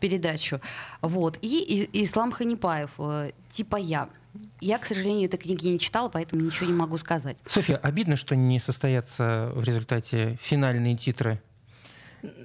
передачу. 0.01 0.59
Вот. 1.01 1.39
И, 1.41 1.87
и 1.91 2.03
Ислам 2.03 2.31
Ханипаев 2.31 2.91
«Типа 3.51 3.77
я». 3.77 4.09
Я, 4.61 4.77
к 4.77 4.85
сожалению, 4.85 5.25
этой 5.25 5.37
книги 5.37 5.67
не 5.67 5.79
читала, 5.79 6.09
поэтому 6.09 6.41
ничего 6.41 6.67
не 6.67 6.73
могу 6.73 6.97
сказать. 6.97 7.37
Софья, 7.47 7.77
обидно, 7.77 8.15
что 8.15 8.35
не 8.35 8.59
состоятся 8.59 9.51
в 9.55 9.63
результате 9.63 10.37
финальные 10.41 10.97
титры 10.97 11.41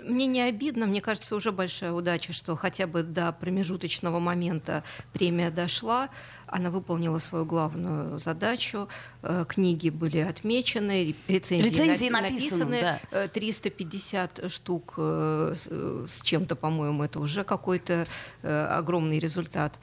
мне 0.04 0.26
не 0.26 0.42
обидно, 0.42 0.86
мне 0.86 1.00
кажется, 1.00 1.36
уже 1.36 1.52
большая 1.52 1.92
удача, 1.92 2.32
что 2.32 2.56
хотя 2.56 2.86
бы 2.86 3.02
до 3.02 3.32
промежуточного 3.32 4.18
момента 4.18 4.82
премия 5.12 5.50
дошла, 5.50 6.08
она 6.46 6.70
выполнила 6.70 7.18
свою 7.18 7.44
главную 7.44 8.18
задачу, 8.18 8.88
э, 9.22 9.44
книги 9.48 9.88
были 9.90 10.18
отмечены, 10.18 11.14
рецензии, 11.28 11.68
рецензии 11.68 12.08
написаны, 12.08 12.64
написаны 12.64 12.98
да. 13.12 13.28
350 13.28 14.38
э, 14.38 14.48
штук 14.48 14.94
э, 14.96 15.54
с 16.08 16.22
чем-то, 16.22 16.56
по-моему, 16.56 17.04
это 17.04 17.20
уже 17.20 17.44
какой-то 17.44 18.06
огромный 18.42 19.18
результат. 19.18 19.78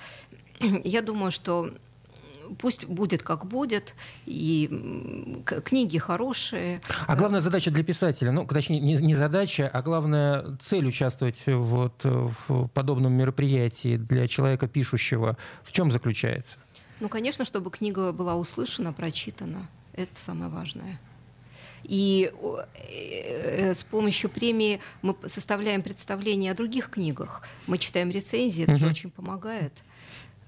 Я 0.84 1.02
думаю, 1.02 1.32
что 1.32 1.72
пусть 2.60 2.86
будет 2.86 3.24
как 3.24 3.46
будет, 3.46 3.96
и 4.26 5.42
книги 5.66 5.98
хорошие. 5.98 6.82
А 7.08 7.16
главная 7.16 7.40
задача 7.40 7.72
для 7.72 7.84
писателя, 7.84 8.32
ну, 8.32 8.46
точнее, 8.46 8.80
не, 8.80 8.96
не 8.96 9.16
задача, 9.16 9.70
а 9.72 9.82
главная 9.82 10.58
цель 10.62 10.86
участвовать 10.88 11.42
вот 11.46 12.04
в 12.04 12.68
подобном 12.74 13.14
мероприятии 13.14 13.98
для 13.98 14.28
человека 14.28 14.68
пишущего, 14.68 15.38
в 15.64 15.72
чем 15.72 15.92
заключается? 15.92 16.58
Ну, 17.00 17.10
конечно, 17.10 17.46
чтобы 17.46 17.70
книга 17.70 18.12
была 18.12 18.36
услышана, 18.36 18.92
прочитана. 18.94 19.68
Это 19.94 20.16
самое 20.16 20.50
важное. 20.50 21.00
И 21.84 22.32
э, 22.90 23.74
с 23.74 23.84
помощью 23.84 24.30
премии 24.30 24.80
мы 25.02 25.16
составляем 25.28 25.82
представление 25.82 26.52
о 26.52 26.56
других 26.56 26.90
книгах. 26.90 27.44
Мы 27.68 27.78
читаем 27.78 28.10
рецензии, 28.10 28.64
это 28.64 28.74
угу. 28.74 28.80
же 28.80 28.88
очень 28.88 29.10
помогает. 29.10 29.74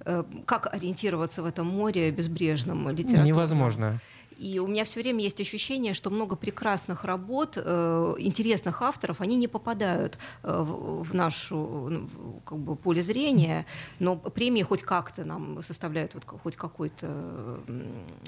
Э, 0.06 0.24
как 0.46 0.74
ориентироваться 0.74 1.44
в 1.44 1.46
этом 1.46 1.68
море 1.68 2.12
безбрежном 2.12 2.90
литературном. 2.90 3.26
Невозможно. 3.26 4.00
И 4.40 4.58
у 4.60 4.68
меня 4.68 4.86
все 4.86 5.02
время 5.02 5.22
есть 5.22 5.42
ощущение, 5.42 5.94
что 5.94 6.10
много 6.10 6.38
прекрасных 6.38 7.04
работ, 7.04 7.58
э, 7.58 8.16
интересных 8.20 8.82
авторов, 8.82 9.20
они 9.20 9.36
не 9.36 9.50
попадают 9.50 10.18
э, 10.44 10.62
в 10.62 11.14
нашу 11.14 11.58
ну, 11.90 12.10
как 12.46 12.58
бы, 12.58 12.78
поле 12.78 13.04
зрения, 13.04 13.66
но 14.00 14.16
премии 14.16 14.64
хоть 14.64 14.84
как-то 14.84 15.26
нам 15.26 15.62
составляют 15.62 16.14
вот, 16.14 16.24
хоть 16.26 16.56
какой-то, 16.56 17.60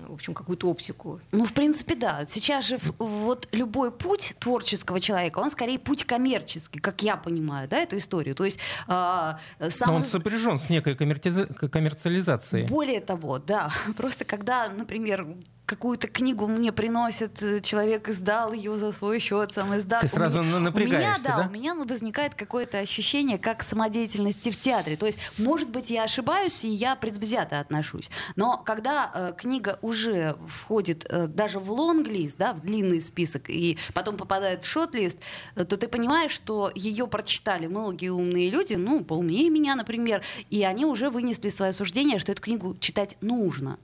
в 0.10 0.14
общем, 0.14 0.34
какую-то 0.34 0.70
оптику. 0.70 1.22
Ну, 1.32 1.46
в 1.46 1.54
принципе, 1.54 1.96
да. 1.96 2.26
Сейчас 2.28 2.66
же 2.66 2.78
вот 3.00 3.48
любой 3.54 3.92
путь 3.92 4.36
творческого 4.40 5.00
человека, 5.00 5.40
он 5.40 5.50
скорее 5.50 5.80
путь 5.80 6.04
коммерческий, 6.04 6.80
как 6.80 7.04
я 7.04 7.16
понимаю, 7.16 7.70
да, 7.70 7.78
эту 7.78 7.98
историю. 7.98 8.36
То 8.36 8.44
есть 8.44 8.60
э, 8.88 9.34
сам... 9.70 9.88
Но 9.88 9.96
он 9.96 10.04
сопряжен 10.04 10.60
с 10.60 10.70
некой 10.70 10.96
коммерциализацией. 10.96 12.68
Более 12.68 13.00
того, 13.00 13.40
да. 13.40 13.72
Просто 13.96 14.26
когда, 14.26 14.68
например, 14.68 15.26
какую-то 15.66 16.08
книгу 16.08 16.48
мне 16.48 16.72
приносит, 16.72 17.42
э, 17.42 17.62
человек 17.62 18.10
издал 18.10 18.54
ее 18.54 18.76
за 18.76 18.92
свой 18.92 19.20
счет, 19.20 19.54
сам 19.54 19.76
издал. 19.78 20.02
Ты 20.02 20.08
сразу 20.08 20.40
у 20.40 20.44
напрягаешься, 20.44 20.98
у 20.98 21.00
меня, 21.00 21.18
да, 21.24 21.44
да? 21.44 21.48
У 21.48 21.52
меня 21.52 21.76
возникает 21.76 22.36
какое-то 22.36 22.80
ощущение 22.80 23.38
как 23.38 23.64
самодеятельности 23.64 24.50
в 24.50 24.60
театре. 24.60 24.98
То 24.98 25.06
есть, 25.06 25.18
может 25.38 25.70
быть, 25.70 25.90
я 25.90 26.04
ошибаюсь, 26.04 26.64
и 26.64 26.70
я 26.70 26.96
предвзято 26.96 27.60
отношусь. 27.60 28.10
Но 28.36 28.58
когда 28.58 29.12
э, 29.14 29.34
книга 29.38 29.80
уже 29.82 30.36
входит 30.48 31.06
э, 31.10 31.28
даже 31.28 31.60
в 31.60 31.72
лонглист, 31.72 32.38
да, 32.38 32.54
в 32.54 32.60
длинный 32.60 33.02
список, 33.02 33.50
и 33.50 33.78
потом 33.94 34.18
попадает 34.18 34.66
в 34.66 34.68
шот-лист, 34.68 35.20
э, 35.56 35.64
то 35.64 35.78
ты 35.78 35.88
понимаешь, 35.88 36.32
что 36.32 36.72
ее 36.76 37.08
прочитали 37.08 37.68
многие 37.68 38.10
умные 38.10 38.50
люди, 38.50 38.74
ну, 38.74 39.04
поумнее 39.04 39.50
меня, 39.50 39.76
например, 39.76 40.22
и 40.50 40.64
они 40.64 40.86
уже 40.86 41.10
вынесли 41.10 41.50
свое 41.50 41.72
суждение, 41.72 42.20
что 42.20 42.32
эту 42.32 42.42
книгу 42.42 42.76
читать 42.80 43.16
нужно. 43.22 43.78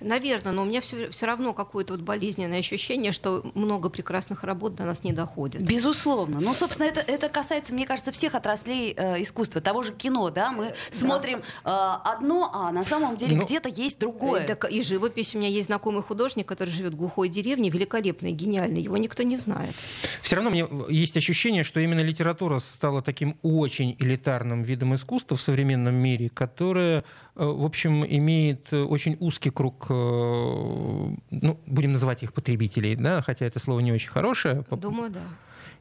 Наверное, 0.00 0.52
но 0.52 0.62
у 0.62 0.64
меня 0.64 0.80
все, 0.80 1.10
все 1.10 1.26
равно 1.26 1.52
какое-то 1.52 1.94
вот 1.94 2.02
болезненное 2.02 2.58
ощущение, 2.58 3.12
что 3.12 3.42
много 3.54 3.90
прекрасных 3.90 4.44
работ 4.44 4.74
до 4.74 4.84
нас 4.84 5.04
не 5.04 5.12
доходит. 5.12 5.62
Безусловно. 5.62 6.40
Ну, 6.40 6.54
собственно, 6.54 6.86
это, 6.86 7.00
это 7.00 7.28
касается, 7.28 7.74
мне 7.74 7.86
кажется, 7.86 8.10
всех 8.12 8.34
отраслей 8.34 8.94
э, 8.96 9.22
искусства. 9.22 9.60
Того 9.60 9.82
же 9.82 9.92
кино, 9.92 10.30
да, 10.30 10.52
мы 10.52 10.66
да. 10.66 10.74
смотрим 10.90 11.38
э, 11.38 11.42
одно, 11.64 12.50
а 12.52 12.72
на 12.72 12.84
самом 12.84 13.16
деле 13.16 13.36
ну, 13.36 13.44
где-то 13.44 13.68
есть 13.68 13.98
другое. 13.98 14.46
Так, 14.46 14.70
и 14.70 14.82
живопись. 14.82 15.34
У 15.34 15.38
меня 15.38 15.48
есть 15.48 15.66
знакомый 15.66 16.02
художник, 16.02 16.46
который 16.46 16.70
живет 16.70 16.94
в 16.94 16.96
глухой 16.96 17.28
деревне, 17.28 17.70
великолепный, 17.70 18.32
гениальный. 18.32 18.80
Его 18.82 18.96
никто 18.96 19.22
не 19.22 19.36
знает. 19.36 19.74
Все 20.22 20.36
равно 20.36 20.50
мне 20.50 20.66
есть 20.88 21.16
ощущение, 21.16 21.62
что 21.62 21.80
именно 21.80 22.00
литература 22.00 22.58
стала 22.58 23.02
таким 23.02 23.36
очень 23.42 23.96
элитарным 23.98 24.62
видом 24.62 24.94
искусства 24.94 25.36
в 25.36 25.42
современном 25.42 25.94
мире, 25.94 26.30
которое 26.30 27.04
Э, 27.40 27.44
в 27.46 27.64
общем, 27.64 28.04
имеет 28.04 28.72
очень 28.72 29.16
узкий 29.18 29.50
круг, 29.50 29.86
э, 29.88 29.89
ну, 29.94 31.60
будем 31.66 31.92
называть 31.92 32.22
их 32.22 32.32
потребителей, 32.32 32.96
да, 32.96 33.22
хотя 33.22 33.46
это 33.46 33.58
слово 33.58 33.80
не 33.80 33.92
очень 33.92 34.10
хорошее. 34.10 34.64
Думаю, 34.70 35.10
да. 35.10 35.22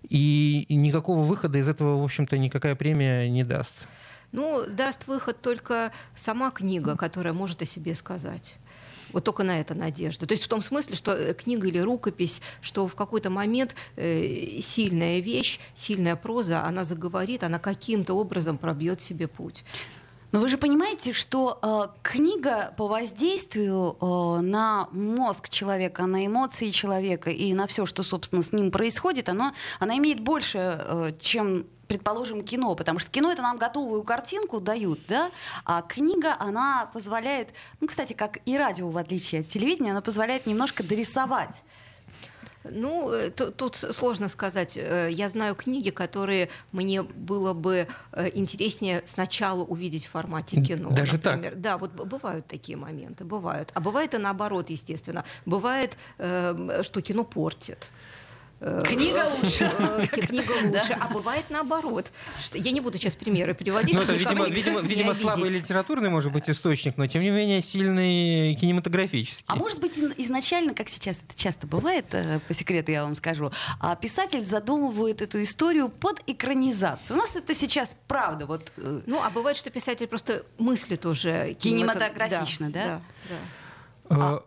И 0.08 0.66
никакого 0.70 1.24
выхода 1.24 1.58
из 1.58 1.68
этого, 1.68 2.00
в 2.00 2.04
общем-то, 2.04 2.38
никакая 2.38 2.76
премия 2.76 3.30
не 3.30 3.44
даст. 3.44 3.76
Ну, 4.32 4.66
даст 4.68 5.08
выход 5.08 5.42
только 5.42 5.92
сама 6.16 6.52
книга, 6.52 6.96
которая 6.96 7.34
может 7.34 7.62
о 7.62 7.66
себе 7.66 7.96
сказать. 7.96 8.58
Вот 9.12 9.24
только 9.24 9.44
на 9.44 9.60
это 9.60 9.74
надежда. 9.74 10.28
То 10.28 10.34
есть 10.34 10.44
в 10.44 10.48
том 10.48 10.62
смысле, 10.62 10.96
что 10.96 11.14
э, 11.16 11.34
книга 11.34 11.68
или 11.68 11.80
рукопись, 11.80 12.42
что 12.62 12.88
в 12.88 12.94
какой-то 12.94 13.32
момент 13.32 13.76
э, 13.96 14.60
сильная 14.62 15.20
вещь, 15.20 15.60
сильная 15.74 16.16
проза, 16.16 16.64
она 16.64 16.84
заговорит, 16.84 17.44
она 17.44 17.58
каким-то 17.58 18.14
образом 18.14 18.60
пробьет 18.60 19.02
себе 19.02 19.28
путь. 19.28 19.64
Но 20.32 20.40
вы 20.40 20.48
же 20.48 20.58
понимаете, 20.58 21.14
что 21.14 21.58
э, 21.62 21.88
книга 22.04 22.74
по 22.78 22.88
воздействию 22.88 23.98
э, 24.00 24.42
на 24.42 24.88
мозг 24.92 25.50
человека, 25.50 26.06
на 26.06 26.26
эмоции 26.26 26.70
человека 26.70 27.32
и 27.32 27.52
на 27.54 27.66
все, 27.66 27.88
что, 27.88 28.04
собственно, 28.04 28.44
с 28.44 28.52
ним 28.52 28.70
происходит, 28.70 29.28
оно, 29.28 29.54
она 29.80 29.98
имеет 29.98 30.20
больше, 30.20 30.58
э, 30.60 31.12
чем 31.20 31.66
предположим, 31.88 32.44
кино, 32.44 32.76
потому 32.76 33.00
что 33.00 33.10
кино 33.10 33.32
это 33.32 33.42
нам 33.42 33.58
готовую 33.58 34.04
картинку 34.04 34.60
дают, 34.60 35.00
да, 35.08 35.32
а 35.66 35.82
книга, 35.82 36.36
она 36.38 36.88
позволяет, 36.94 37.50
ну, 37.82 37.88
кстати, 37.88 38.14
как 38.14 38.38
и 38.46 38.56
радио, 38.56 38.88
в 38.92 38.98
отличие 39.00 39.42
от 39.42 39.48
телевидения, 39.48 39.92
она 39.92 40.02
позволяет 40.02 40.46
немножко 40.46 40.84
дорисовать 40.84 41.64
ну, 42.64 43.12
э, 43.12 43.30
тут 43.30 43.76
сложно 43.76 44.28
сказать. 44.28 44.78
Э, 44.78 45.10
я 45.12 45.30
знаю 45.30 45.56
книги, 45.56 45.90
которые 45.90 46.50
мне 46.72 47.02
было 47.04 47.54
бы 47.54 47.88
э, 48.12 48.30
интереснее 48.34 49.04
сначала 49.06 49.64
увидеть 49.64 50.06
в 50.06 50.12
формате 50.12 50.62
кино. 50.62 50.90
Даже 50.90 51.14
например. 51.14 51.52
так? 51.52 51.62
Да, 51.62 51.78
вот 51.78 51.92
бывают 51.92 52.48
такие 52.48 52.78
моменты, 52.78 53.24
бывают. 53.24 53.72
А 53.74 53.80
бывает 53.80 54.14
и 54.14 54.18
наоборот, 54.18 54.70
естественно. 54.70 55.24
Бывает, 55.46 55.98
что 56.18 57.02
кино 57.02 57.24
портит. 57.24 57.92
Э, 58.62 58.82
книга 58.84 59.26
лучше. 59.42 59.72
Э, 59.80 60.06
книга 60.08 60.52
лучше. 60.64 60.98
А 61.00 61.08
бывает 61.08 61.46
наоборот. 61.50 62.12
Я 62.54 62.72
не 62.72 62.82
буду 62.82 62.98
сейчас 62.98 63.16
примеры 63.16 63.54
приводить. 63.54 63.96
Ну, 63.96 64.02
это, 64.02 64.14
видимо, 64.14 64.46
видимо, 64.48 64.80
видимо 64.82 65.14
слабый 65.14 65.50
литературный, 65.50 66.10
может 66.10 66.34
быть, 66.34 66.50
источник, 66.50 66.98
но 66.98 67.08
тем 67.08 67.22
не 67.22 67.30
менее 67.30 67.62
сильный 67.62 68.56
кинематографический. 68.56 69.46
А 69.48 69.56
может 69.56 69.80
быть, 69.80 69.98
изначально, 70.18 70.74
как 70.74 70.90
сейчас 70.90 71.18
это 71.18 71.40
часто 71.40 71.68
бывает, 71.68 72.06
э, 72.12 72.40
по 72.48 72.54
секрету 72.54 72.92
я 72.92 73.04
вам 73.04 73.16
скажу, 73.16 73.52
а 73.80 73.96
писатель 73.96 74.42
задумывает 74.42 75.22
эту 75.22 75.42
историю 75.42 75.90
под 75.90 76.22
экранизацию. 76.28 77.16
У 77.18 77.20
нас 77.20 77.36
это 77.36 77.56
сейчас 77.56 77.96
правда. 78.08 78.46
Вот, 78.46 78.72
ну, 78.78 79.22
а 79.24 79.30
бывает, 79.30 79.58
что 79.58 79.70
писатель 79.70 80.08
просто 80.08 80.44
мыслит 80.58 81.06
уже 81.06 81.54
кинематографично, 81.54 82.70
да? 82.70 83.02
Да. 83.30 83.36
да. 84.10 84.16
А, 84.16 84.44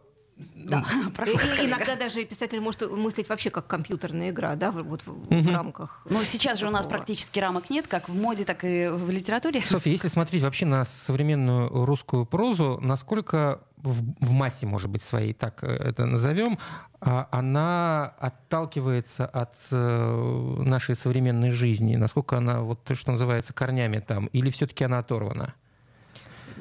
да, 0.54 0.84
прошу 1.16 1.32
и, 1.32 1.66
иногда 1.66 1.96
даже 1.96 2.24
писатель 2.24 2.60
может 2.60 2.90
мыслить 2.90 3.28
вообще 3.28 3.50
как 3.50 3.66
компьютерная 3.66 4.30
игра, 4.30 4.54
да, 4.56 4.70
вот 4.70 5.02
в, 5.06 5.10
угу. 5.10 5.42
в 5.42 5.48
рамках. 5.48 6.02
Но 6.08 6.24
сейчас 6.24 6.58
же 6.58 6.66
у 6.66 6.70
нас 6.70 6.86
практически 6.86 7.38
рамок 7.38 7.70
нет, 7.70 7.86
как 7.86 8.08
в 8.08 8.14
моде, 8.14 8.44
так 8.44 8.64
и 8.64 8.88
в 8.88 9.10
литературе. 9.10 9.60
Софья, 9.60 9.90
если 9.90 10.08
смотреть 10.08 10.42
вообще 10.42 10.66
на 10.66 10.84
современную 10.84 11.84
русскую 11.84 12.26
прозу, 12.26 12.78
насколько 12.80 13.60
в, 13.76 14.02
в 14.24 14.32
массе, 14.32 14.66
может 14.66 14.90
быть, 14.90 15.02
своей, 15.02 15.32
так 15.32 15.62
это 15.64 16.06
назовем, 16.06 16.58
а, 17.00 17.28
она 17.32 18.14
отталкивается 18.18 19.26
от 19.26 19.56
э, 19.72 20.56
нашей 20.64 20.94
современной 20.94 21.50
жизни, 21.50 21.96
насколько 21.96 22.36
она, 22.36 22.60
вот, 22.60 22.78
что 22.92 23.10
называется, 23.10 23.52
корнями 23.52 23.98
там, 23.98 24.26
или 24.26 24.50
все-таки 24.50 24.84
она 24.84 25.00
оторвана? 25.00 25.54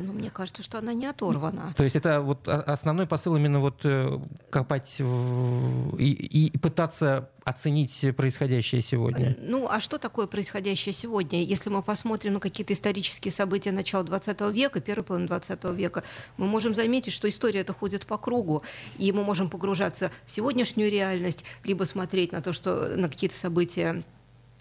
Ну, 0.01 0.13
мне 0.13 0.29
кажется, 0.29 0.63
что 0.63 0.77
она 0.77 0.93
не 0.93 1.05
оторвана. 1.05 1.73
То 1.77 1.83
есть 1.83 1.95
это 1.95 2.21
вот 2.21 2.47
основной 2.47 3.07
посыл 3.07 3.35
именно 3.35 3.59
вот 3.59 3.81
э, 3.83 4.19
копать 4.49 4.99
и, 4.99 6.49
и 6.51 6.57
пытаться 6.57 7.29
оценить 7.43 8.15
происходящее 8.15 8.81
сегодня? 8.81 9.35
Ну, 9.39 9.67
а 9.67 9.79
что 9.79 9.97
такое 9.97 10.27
происходящее 10.27 10.93
сегодня? 10.93 11.43
Если 11.43 11.69
мы 11.69 11.81
посмотрим 11.81 12.33
на 12.33 12.39
какие-то 12.39 12.73
исторические 12.73 13.31
события 13.31 13.71
начала 13.71 14.03
20 14.03 14.41
века, 14.51 14.79
первой 14.79 15.03
половины 15.03 15.27
20 15.27 15.63
века, 15.75 16.03
мы 16.37 16.47
можем 16.47 16.73
заметить, 16.73 17.13
что 17.13 17.27
история 17.27 17.61
это 17.61 17.73
ходит 17.73 18.05
по 18.05 18.17
кругу, 18.17 18.63
и 18.97 19.11
мы 19.11 19.23
можем 19.23 19.49
погружаться 19.49 20.11
в 20.25 20.31
сегодняшнюю 20.31 20.91
реальность, 20.91 21.43
либо 21.63 21.83
смотреть 21.83 22.31
на 22.31 22.41
то, 22.41 22.53
что 22.53 22.95
на 22.95 23.09
какие-то 23.09 23.35
события 23.35 24.03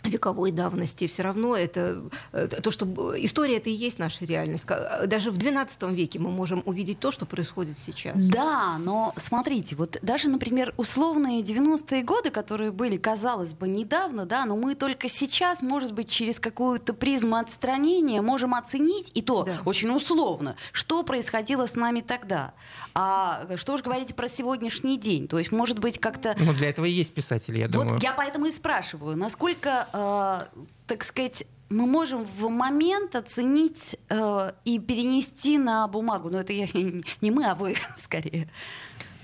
вековой 0.04 0.50
давности, 0.50 1.06
все 1.06 1.22
равно 1.22 1.56
это 1.56 2.02
э, 2.32 2.46
то, 2.46 2.70
что 2.70 2.86
история 3.22 3.56
это 3.56 3.70
и 3.70 3.72
есть 3.72 3.98
наша 3.98 4.24
реальность. 4.24 4.66
Даже 5.06 5.30
в 5.30 5.38
XII 5.38 5.94
веке 5.94 6.18
мы 6.18 6.30
можем 6.30 6.62
увидеть 6.64 7.00
то, 7.00 7.10
что 7.10 7.26
происходит 7.26 7.78
сейчас. 7.78 8.26
Да, 8.28 8.78
но 8.78 9.12
смотрите, 9.16 9.76
вот 9.76 9.98
даже, 10.02 10.28
например, 10.28 10.74
условные 10.76 11.42
90-е 11.42 12.02
годы, 12.02 12.30
которые 12.30 12.70
были, 12.72 12.96
казалось 12.96 13.52
бы, 13.52 13.68
недавно, 13.68 14.26
да, 14.26 14.44
но 14.46 14.56
мы 14.56 14.74
только 14.74 15.08
сейчас, 15.08 15.62
может 15.62 15.92
быть, 15.92 16.08
через 16.10 16.40
какую-то 16.40 16.94
призму 16.94 17.36
отстранения 17.36 18.22
можем 18.22 18.54
оценить, 18.54 19.10
и 19.14 19.22
то 19.22 19.44
да. 19.44 19.58
очень 19.64 19.90
условно, 19.90 20.56
что 20.72 21.02
происходило 21.02 21.66
с 21.66 21.74
нами 21.74 22.00
тогда. 22.00 22.54
А 22.94 23.46
что 23.56 23.74
уж 23.74 23.82
говорить 23.82 24.14
про 24.14 24.28
сегодняшний 24.28 24.98
день? 24.98 25.28
То 25.28 25.38
есть, 25.38 25.52
может 25.52 25.78
быть, 25.78 25.98
как-то... 25.98 26.34
Ну, 26.38 26.52
для 26.54 26.70
этого 26.70 26.86
и 26.86 26.90
есть 26.90 27.12
писатели, 27.12 27.58
я 27.58 27.68
думаю. 27.68 27.94
Вот 27.94 28.02
я 28.02 28.12
поэтому 28.12 28.46
и 28.46 28.52
спрашиваю, 28.52 29.16
насколько 29.16 29.88
э, 29.92 30.40
так 30.86 31.04
сказать, 31.04 31.44
мы 31.70 31.86
можем 31.86 32.24
в 32.24 32.48
момент 32.48 33.14
оценить 33.14 33.96
э, 34.08 34.52
и 34.64 34.78
перенести 34.78 35.56
на 35.56 35.86
бумагу. 35.86 36.28
Но 36.28 36.40
это 36.40 36.52
я, 36.52 36.66
не 37.20 37.30
мы, 37.30 37.44
а 37.46 37.54
вы 37.54 37.76
скорее. 37.96 38.48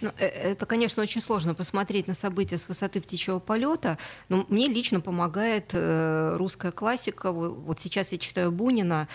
Ну, 0.00 0.12
э, 0.18 0.26
это, 0.26 0.66
конечно, 0.66 1.02
очень 1.02 1.20
сложно 1.20 1.54
посмотреть 1.54 2.06
на 2.06 2.14
события 2.14 2.56
с 2.56 2.68
высоты 2.68 3.00
птичьего 3.00 3.40
полета, 3.40 3.98
но 4.28 4.46
мне 4.48 4.68
лично 4.68 5.00
помогает 5.00 5.70
э, 5.72 6.36
русская 6.36 6.70
классика. 6.70 7.32
Вот 7.32 7.80
сейчас 7.80 8.12
я 8.12 8.18
читаю 8.18 8.52
Бунина, 8.52 9.08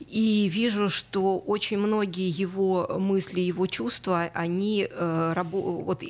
и 0.00 0.48
вижу, 0.48 0.88
что 0.88 1.38
очень 1.38 1.78
многие 1.78 2.28
его 2.28 2.88
мысли, 2.98 3.40
его 3.40 3.66
чувства, 3.66 4.30
они 4.32 4.88
э, 4.88 5.44
вот 5.50 6.02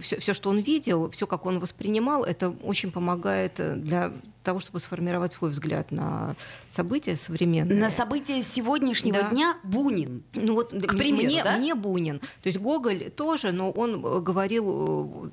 все, 0.00 0.18
все, 0.18 0.34
что 0.34 0.50
он 0.50 0.58
видел, 0.58 1.10
все, 1.10 1.26
как 1.26 1.46
он 1.46 1.60
воспринимал, 1.60 2.24
это 2.24 2.50
очень 2.50 2.90
помогает 2.90 3.60
для 3.80 4.12
того, 4.42 4.60
чтобы 4.60 4.80
сформировать 4.80 5.32
свой 5.32 5.50
взгляд 5.50 5.92
на 5.92 6.34
события 6.68 7.16
современные. 7.16 7.78
На 7.78 7.90
события 7.90 8.42
сегодняшнего 8.42 9.22
да. 9.22 9.30
дня 9.30 9.56
Бунин. 9.62 10.24
Ну 10.32 10.54
вот, 10.54 10.70
к 10.70 10.96
примеру, 10.96 11.26
мне, 11.26 11.44
да? 11.44 11.56
мне 11.56 11.74
Бунин. 11.74 12.18
То 12.18 12.46
есть 12.46 12.58
Гоголь 12.58 13.10
тоже, 13.10 13.52
но 13.52 13.70
он 13.70 14.04
э, 14.04 14.20
говорил 14.20 15.30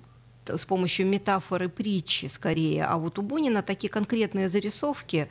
э, 0.47 0.57
с 0.57 0.65
помощью 0.65 1.07
метафоры 1.07 1.69
притчи 1.69 2.27
скорее. 2.27 2.85
А 2.85 2.97
вот 2.97 3.17
у 3.17 3.21
Бунина 3.21 3.63
такие 3.63 3.89
конкретные 3.89 4.49
зарисовки. 4.49 5.27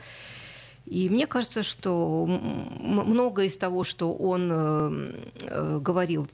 И 0.85 1.09
мне 1.09 1.25
кажется, 1.25 1.63
что 1.63 2.25
многое 2.27 3.47
из 3.47 3.57
того, 3.57 3.83
что 3.83 4.13
он 4.13 4.49
э, 4.51 5.79
говорил 5.79 6.27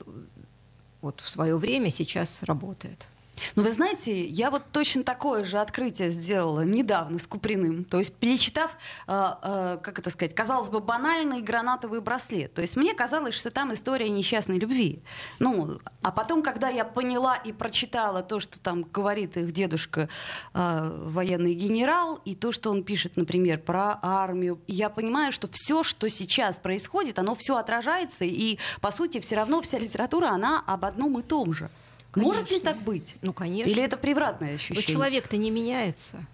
вот 1.00 1.20
в 1.20 1.28
свое 1.28 1.56
время, 1.56 1.90
сейчас 1.90 2.42
работает. 2.42 3.08
Ну, 3.56 3.62
вы 3.62 3.72
знаете, 3.72 4.24
я 4.24 4.50
вот 4.50 4.62
точно 4.72 5.04
такое 5.04 5.44
же 5.44 5.58
открытие 5.58 6.10
сделала 6.10 6.62
недавно 6.62 7.18
с 7.18 7.26
Куприным. 7.26 7.84
То 7.84 7.98
есть, 7.98 8.14
перечитав, 8.14 8.76
э, 9.06 9.32
э, 9.42 9.78
как 9.82 9.98
это 9.98 10.10
сказать, 10.10 10.34
казалось 10.34 10.68
бы, 10.68 10.80
банальный 10.80 11.40
гранатовый 11.40 12.00
браслет. 12.00 12.52
То 12.54 12.60
есть, 12.60 12.76
мне 12.76 12.94
казалось, 12.94 13.34
что 13.34 13.50
там 13.50 13.72
история 13.72 14.08
несчастной 14.10 14.58
любви. 14.58 15.02
Ну, 15.38 15.78
а 16.02 16.12
потом, 16.12 16.42
когда 16.42 16.68
я 16.68 16.84
поняла 16.84 17.36
и 17.36 17.52
прочитала 17.52 18.22
то, 18.22 18.38
что 18.38 18.60
там 18.60 18.82
говорит 18.82 19.36
их 19.36 19.52
дедушка, 19.52 20.08
э, 20.54 20.98
военный 21.04 21.54
генерал, 21.54 22.20
и 22.24 22.34
то, 22.34 22.52
что 22.52 22.70
он 22.70 22.84
пишет, 22.84 23.16
например, 23.16 23.58
про 23.58 23.98
армию, 24.02 24.60
я 24.66 24.90
понимаю, 24.90 25.32
что 25.32 25.48
все, 25.50 25.82
что 25.82 26.08
сейчас 26.08 26.58
происходит, 26.58 27.18
оно 27.18 27.34
все 27.34 27.56
отражается, 27.56 28.24
и, 28.24 28.58
по 28.80 28.90
сути, 28.90 29.20
все 29.20 29.36
равно 29.36 29.62
вся 29.62 29.78
литература, 29.78 30.28
она 30.28 30.62
об 30.66 30.84
одном 30.84 31.18
и 31.18 31.22
том 31.22 31.52
же. 31.52 31.70
Конечно. 32.12 32.34
Может 32.34 32.50
ли 32.50 32.60
так 32.60 32.76
быть? 32.82 33.16
Ну, 33.22 33.32
конечно. 33.32 33.70
Или 33.70 33.82
это 33.82 33.96
превратное 33.96 34.54
ощущение? 34.54 34.82
Человек-то 34.82 35.38
не 35.38 35.50
меняется. 35.50 36.26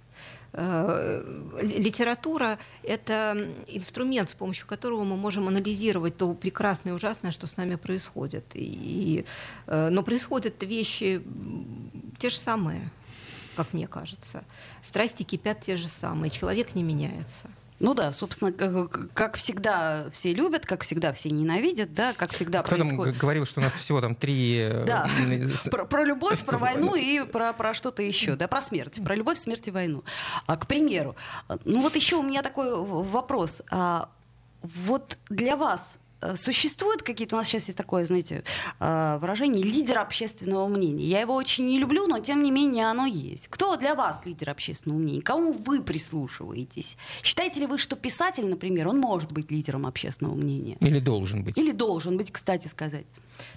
Э, 0.52 1.22
литература— 1.62 2.58
это 2.82 3.48
инструмент, 3.68 4.30
с 4.30 4.34
помощью 4.34 4.66
которого 4.66 5.04
мы 5.04 5.16
можем 5.16 5.46
анализировать 5.46 6.16
то 6.16 6.34
прекрасное 6.34 6.92
и 6.92 6.96
ужасное, 6.96 7.30
что 7.30 7.46
с 7.46 7.56
нами 7.56 7.76
происходит. 7.76 8.44
И, 8.54 9.24
э, 9.66 9.88
но 9.90 10.02
происходят 10.02 10.60
вещи 10.64 11.22
те 12.18 12.30
же 12.30 12.36
самые, 12.36 12.90
как 13.54 13.72
мне 13.72 13.86
кажется. 13.86 14.42
Страсти 14.82 15.22
кипят 15.22 15.60
те 15.60 15.76
же 15.76 15.86
самые, 15.86 16.30
человек 16.30 16.74
не 16.74 16.82
меняется. 16.82 17.48
Ну 17.80 17.94
да, 17.94 18.12
собственно, 18.12 18.52
как 19.14 19.36
всегда 19.36 20.10
все 20.10 20.32
любят, 20.32 20.66
как 20.66 20.82
всегда 20.82 21.12
все 21.12 21.30
ненавидят, 21.30 21.94
да, 21.94 22.12
как 22.12 22.32
всегда 22.32 22.62
Кто 22.62 22.76
происходит. 22.76 23.12
там 23.12 23.20
говорил, 23.20 23.46
что 23.46 23.60
у 23.60 23.62
нас 23.62 23.72
всего 23.72 24.00
там 24.00 24.16
три... 24.16 24.58
Э, 24.58 24.84
да, 24.84 25.08
про, 25.70 25.84
про 25.84 26.04
любовь, 26.04 26.44
про 26.44 26.58
войну 26.58 26.96
и 26.96 27.24
про, 27.24 27.52
про 27.52 27.74
что-то 27.74 28.02
еще, 28.02 28.34
да, 28.34 28.48
про 28.48 28.60
смерть, 28.60 29.02
про 29.04 29.14
любовь, 29.14 29.38
смерть 29.38 29.68
и 29.68 29.70
войну. 29.70 30.02
А, 30.46 30.56
к 30.56 30.66
примеру, 30.66 31.14
ну 31.64 31.82
вот 31.82 31.94
еще 31.94 32.16
у 32.16 32.22
меня 32.22 32.42
такой 32.42 32.74
вопрос. 32.76 33.62
А, 33.70 34.08
вот 34.62 35.16
для 35.28 35.56
вас 35.56 35.98
существуют 36.36 37.02
какие-то, 37.02 37.36
у 37.36 37.38
нас 37.38 37.46
сейчас 37.46 37.66
есть 37.66 37.78
такое, 37.78 38.04
знаете, 38.04 38.42
э, 38.80 39.18
выражение 39.20 39.62
лидер 39.62 39.98
общественного 39.98 40.66
мнения. 40.68 41.04
Я 41.04 41.20
его 41.20 41.34
очень 41.34 41.66
не 41.66 41.78
люблю, 41.78 42.06
но 42.06 42.18
тем 42.18 42.42
не 42.42 42.50
менее 42.50 42.86
оно 42.86 43.06
есть. 43.06 43.48
Кто 43.48 43.76
для 43.76 43.94
вас 43.94 44.24
лидер 44.24 44.50
общественного 44.50 44.98
мнения? 44.98 45.22
Кому 45.22 45.52
вы 45.52 45.82
прислушиваетесь? 45.82 46.96
Считаете 47.22 47.60
ли 47.60 47.66
вы, 47.66 47.78
что 47.78 47.96
писатель, 47.96 48.46
например, 48.46 48.88
он 48.88 48.98
может 48.98 49.32
быть 49.32 49.50
лидером 49.50 49.86
общественного 49.86 50.34
мнения? 50.34 50.76
Или 50.80 51.00
должен 51.00 51.44
быть? 51.44 51.56
Или 51.56 51.72
должен 51.72 52.16
быть, 52.16 52.32
кстати 52.32 52.68
сказать. 52.68 53.06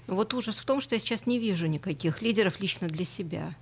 Вот 0.08 0.34
ужас 0.34 0.58
в 0.60 0.66
том, 0.66 0.82
что 0.82 0.96
я 0.96 1.00
сейчас 1.00 1.26
не 1.26 1.40
вижу 1.40 1.68
никаких 1.68 2.22
лидеров 2.22 2.60
лично 2.60 2.88
для 2.88 3.06
себя 3.06 3.56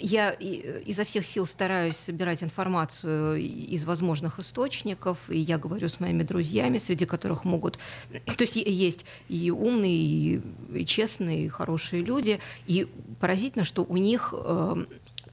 я 0.00 0.30
изо 0.30 1.04
всех 1.04 1.26
сил 1.26 1.46
стараюсь 1.46 1.96
собирать 1.96 2.42
информацию 2.42 3.36
из 3.36 3.84
возможных 3.84 4.38
источников, 4.38 5.18
и 5.28 5.38
я 5.38 5.58
говорю 5.58 5.88
с 5.88 6.00
моими 6.00 6.22
друзьями, 6.22 6.78
среди 6.78 7.04
которых 7.04 7.44
могут... 7.44 7.78
То 8.10 8.44
есть 8.44 8.56
есть 8.56 9.04
и 9.28 9.50
умные, 9.50 10.42
и 10.74 10.86
честные, 10.86 11.46
и 11.46 11.48
хорошие 11.48 12.02
люди, 12.02 12.40
и 12.66 12.88
поразительно, 13.20 13.64
что 13.64 13.84
у 13.84 13.96
них 13.96 14.32
э, 14.36 14.84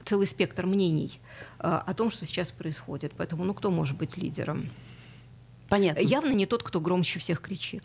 целый 0.04 0.26
спектр 0.26 0.66
мнений 0.66 1.20
э, 1.58 1.68
о 1.68 1.94
том, 1.94 2.10
что 2.10 2.26
сейчас 2.26 2.50
происходит. 2.50 3.12
Поэтому, 3.16 3.44
ну, 3.44 3.54
кто 3.54 3.70
может 3.70 3.96
быть 3.96 4.16
лидером? 4.16 4.68
Понятно. 5.68 6.00
Явно 6.00 6.32
не 6.32 6.46
тот, 6.46 6.62
кто 6.62 6.80
громче 6.80 7.18
всех 7.18 7.40
кричит. 7.40 7.82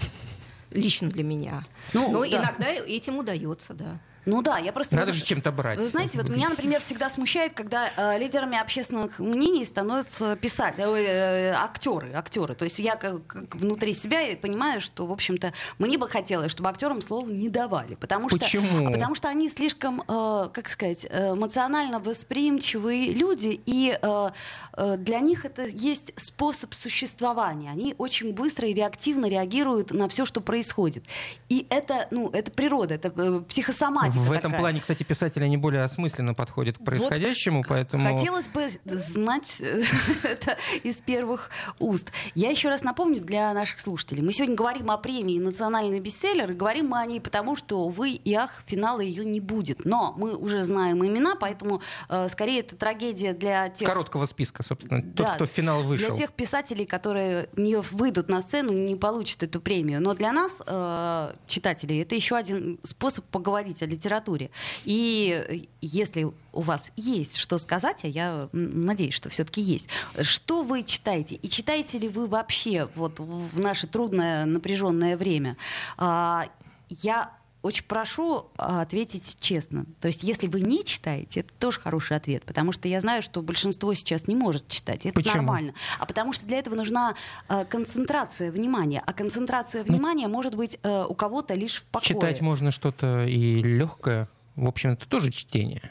Лично 0.70 1.10
для 1.10 1.24
меня. 1.24 1.64
Ну, 1.94 2.12
Но 2.12 2.22
да. 2.22 2.28
иногда 2.28 2.72
этим 2.72 3.18
удается, 3.18 3.74
да. 3.74 4.00
Ну 4.26 4.42
да, 4.42 4.58
я 4.58 4.72
просто... 4.72 4.96
Надо 4.96 5.12
же 5.14 5.24
чем-то 5.24 5.52
брать. 5.52 5.80
Вы 5.80 5.88
знаете, 5.88 6.18
вот 6.18 6.30
меня, 6.30 6.50
например, 6.50 6.82
всегда 6.82 7.10
смущает, 7.10 7.54
когда 7.54 7.90
э, 7.96 8.20
лидерами 8.20 8.60
общественных 8.60 9.20
мнений 9.20 9.66
становятся 9.66 10.36
писатели, 10.36 10.84
э, 10.84 11.54
актеры, 11.54 12.14
актеры. 12.14 12.56
То 12.56 12.66
есть 12.66 12.80
я 12.80 12.96
как, 12.96 13.26
как 13.26 13.56
внутри 13.56 13.94
себя 13.94 14.20
понимаю, 14.40 14.82
что, 14.82 15.06
в 15.06 15.12
общем-то, 15.12 15.54
мне 15.80 15.98
бы 15.98 16.08
хотелось, 16.08 16.52
чтобы 16.52 16.70
актерам 16.70 17.02
слова 17.02 17.28
не 17.28 17.50
давали. 17.50 17.96
Потому 17.96 18.30
что, 18.30 18.40
Почему? 18.40 18.88
А 18.88 18.92
потому 18.92 19.16
что 19.16 19.28
они 19.28 19.50
слишком, 19.50 20.02
э, 20.02 20.50
как 20.54 20.70
сказать, 20.70 21.06
эмоционально 21.06 22.00
восприимчивые 22.00 23.14
люди, 23.14 23.60
и 23.66 23.98
э, 24.00 24.30
э, 24.74 24.98
для 24.98 25.20
них 25.20 25.46
это 25.46 25.66
есть 25.66 26.14
способ 26.18 26.74
существования. 26.74 27.72
Они 27.72 27.96
очень 27.98 28.34
быстро 28.34 28.68
и 28.68 28.74
реактивно 28.74 29.28
реагируют 29.28 29.92
на 29.92 30.08
все, 30.08 30.26
что 30.26 30.42
происходит. 30.42 31.06
И 31.50 31.66
это, 31.70 32.08
ну, 32.12 32.30
это 32.30 32.52
природа, 32.52 32.96
это 32.96 33.12
э, 33.16 33.42
психосоматика 33.48 34.11
в 34.19 34.32
этом 34.32 34.52
такая. 34.52 34.60
плане, 34.60 34.82
кстати, 34.82 35.04
писатели 35.04 35.43
они 35.43 35.58
более 35.58 35.84
осмысленно 35.84 36.34
подходят 36.34 36.78
к 36.78 36.84
происходящему, 36.84 37.60
вот 37.60 37.67
поэтому... 37.67 38.15
Хотелось 38.15 38.47
бы 38.47 38.69
знать 38.86 39.62
это 40.24 40.58
из 40.84 40.97
первых 40.97 41.50
уст. 41.80 42.12
Я 42.36 42.50
еще 42.50 42.69
раз 42.69 42.84
напомню 42.84 43.21
для 43.21 43.54
наших 43.54 43.80
слушателей. 43.80 44.21
Мы 44.24 44.34
сегодня 44.34 44.56
говорим 44.56 44.91
о 44.91 44.97
премии 44.97 45.39
«Национальный 45.39 46.00
бестселлер», 46.00 46.52
и 46.52 46.54
говорим 46.54 46.88
мы 46.88 47.00
о 47.00 47.06
ней 47.06 47.21
потому, 47.21 47.56
что, 47.56 47.89
вы 47.89 48.12
и 48.12 48.34
ах, 48.34 48.63
финала 48.65 49.00
ее 49.00 49.26
не 49.26 49.39
будет. 49.39 49.86
Но 49.86 50.13
мы 50.17 50.36
уже 50.36 50.63
знаем 50.63 51.06
имена, 51.06 51.36
поэтому 51.36 51.82
э, 52.10 52.28
скорее 52.30 52.62
это 52.62 52.76
трагедия 52.76 53.34
для 53.34 53.69
тех... 53.69 53.88
Короткого 53.88 54.26
списка, 54.26 54.63
собственно, 54.63 55.02
да, 55.02 55.24
тот, 55.24 55.36
кто 55.36 55.45
в 55.45 55.50
финал 55.50 55.84
вышел. 55.84 56.08
Для 56.08 56.17
тех 56.17 56.34
писателей, 56.34 56.86
которые 56.86 57.50
не 57.56 57.78
выйдут 57.78 58.30
на 58.30 58.41
сцену, 58.41 58.71
не 58.71 58.95
получат 58.95 59.43
эту 59.43 59.62
премию. 59.62 60.02
Но 60.02 60.13
для 60.13 60.32
нас, 60.32 60.62
э, 60.65 61.34
читателей, 61.47 62.02
это 62.02 62.15
еще 62.15 62.36
один 62.36 62.80
способ 62.84 63.26
поговорить 63.26 63.82
о 63.84 63.88
литературе. 64.02 64.50
И 64.84 65.68
если 65.82 66.32
у 66.54 66.62
вас 66.62 66.92
есть 66.96 67.38
что 67.38 67.58
сказать, 67.58 68.04
а 68.04 68.08
я 68.08 68.50
надеюсь, 68.52 69.14
что 69.14 69.30
все-таки 69.30 69.62
есть, 69.62 69.88
что 70.22 70.64
вы 70.64 70.84
читаете? 70.84 71.36
И 71.36 71.50
читаете 71.50 72.00
ли 72.00 72.10
вы 72.10 72.28
вообще 72.28 72.90
вот 72.96 73.20
в 73.20 73.60
наше 73.60 73.88
трудное, 73.88 74.46
напряженное 74.46 75.16
время? 75.18 75.56
А, 75.98 76.48
я 76.90 77.32
очень 77.62 77.84
прошу 77.86 78.47
а, 78.58 78.82
ответить 78.82 79.38
честно. 79.39 79.86
То 80.00 80.08
есть, 80.08 80.24
если 80.24 80.47
вы 80.47 80.62
не 80.62 80.84
читаете, 80.84 81.41
это 81.41 81.54
тоже 81.60 81.80
хороший 81.80 82.17
ответ, 82.17 82.43
потому 82.43 82.71
что 82.71 82.88
я 82.88 83.00
знаю, 83.00 83.21
что 83.21 83.41
большинство 83.41 83.93
сейчас 83.93 84.28
не 84.28 84.36
может 84.36 84.67
читать. 84.67 85.06
Это 85.06 85.15
Почему? 85.15 85.36
нормально. 85.36 85.74
А 86.00 86.06
потому 86.06 86.34
что 86.34 86.45
для 86.45 86.58
этого 86.58 86.76
нужна 86.76 87.15
а, 87.47 87.65
концентрация 87.65 88.52
внимания. 88.52 89.04
А 89.06 89.13
концентрация 89.13 89.84
ну, 89.86 89.93
внимания 89.93 90.28
ну, 90.28 90.34
может 90.34 90.56
быть 90.56 90.80
а, 90.84 91.06
у 91.06 91.13
кого-то 91.13 91.54
лишь 91.54 91.82
в 91.82 91.84
покое. 91.86 92.08
Читать 92.08 92.41
можно 92.41 92.71
что-то 92.71 93.26
и 93.26 93.62
легкое. 93.62 94.28
В 94.56 94.67
общем, 94.67 94.91
это 94.91 95.08
тоже 95.08 95.32
чтение. 95.32 95.82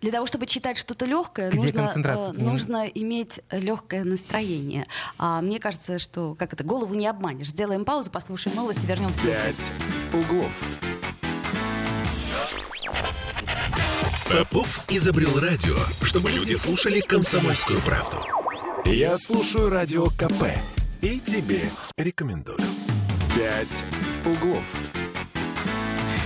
Для 0.00 0.12
того, 0.12 0.26
чтобы 0.26 0.46
читать 0.46 0.78
что-то 0.78 1.04
легкое, 1.04 1.50
нужно, 1.52 1.92
э, 1.94 2.32
нужно 2.32 2.86
иметь 2.86 3.40
легкое 3.50 4.04
настроение. 4.04 4.86
А 5.18 5.40
мне 5.40 5.58
кажется, 5.58 5.98
что 5.98 6.34
как 6.34 6.52
это, 6.52 6.64
голову 6.64 6.94
не 6.94 7.06
обманешь. 7.06 7.50
Сделаем 7.50 7.84
паузу, 7.84 8.10
послушаем 8.10 8.56
новости, 8.56 8.84
вернемся. 8.86 9.22
Пять 9.22 9.72
углов. 10.12 10.66
Попов 14.30 14.84
изобрел 14.88 15.38
радио, 15.38 15.76
чтобы 16.02 16.32
люди 16.32 16.54
слушали 16.54 17.00
комсомольскую 17.00 17.80
правду. 17.82 18.16
Я 18.84 19.16
слушаю 19.18 19.70
радио 19.70 20.06
КП 20.06 20.46
и 21.00 21.20
тебе 21.20 21.70
рекомендую. 21.96 22.58
«Пять 23.36 23.84
углов». 24.24 24.76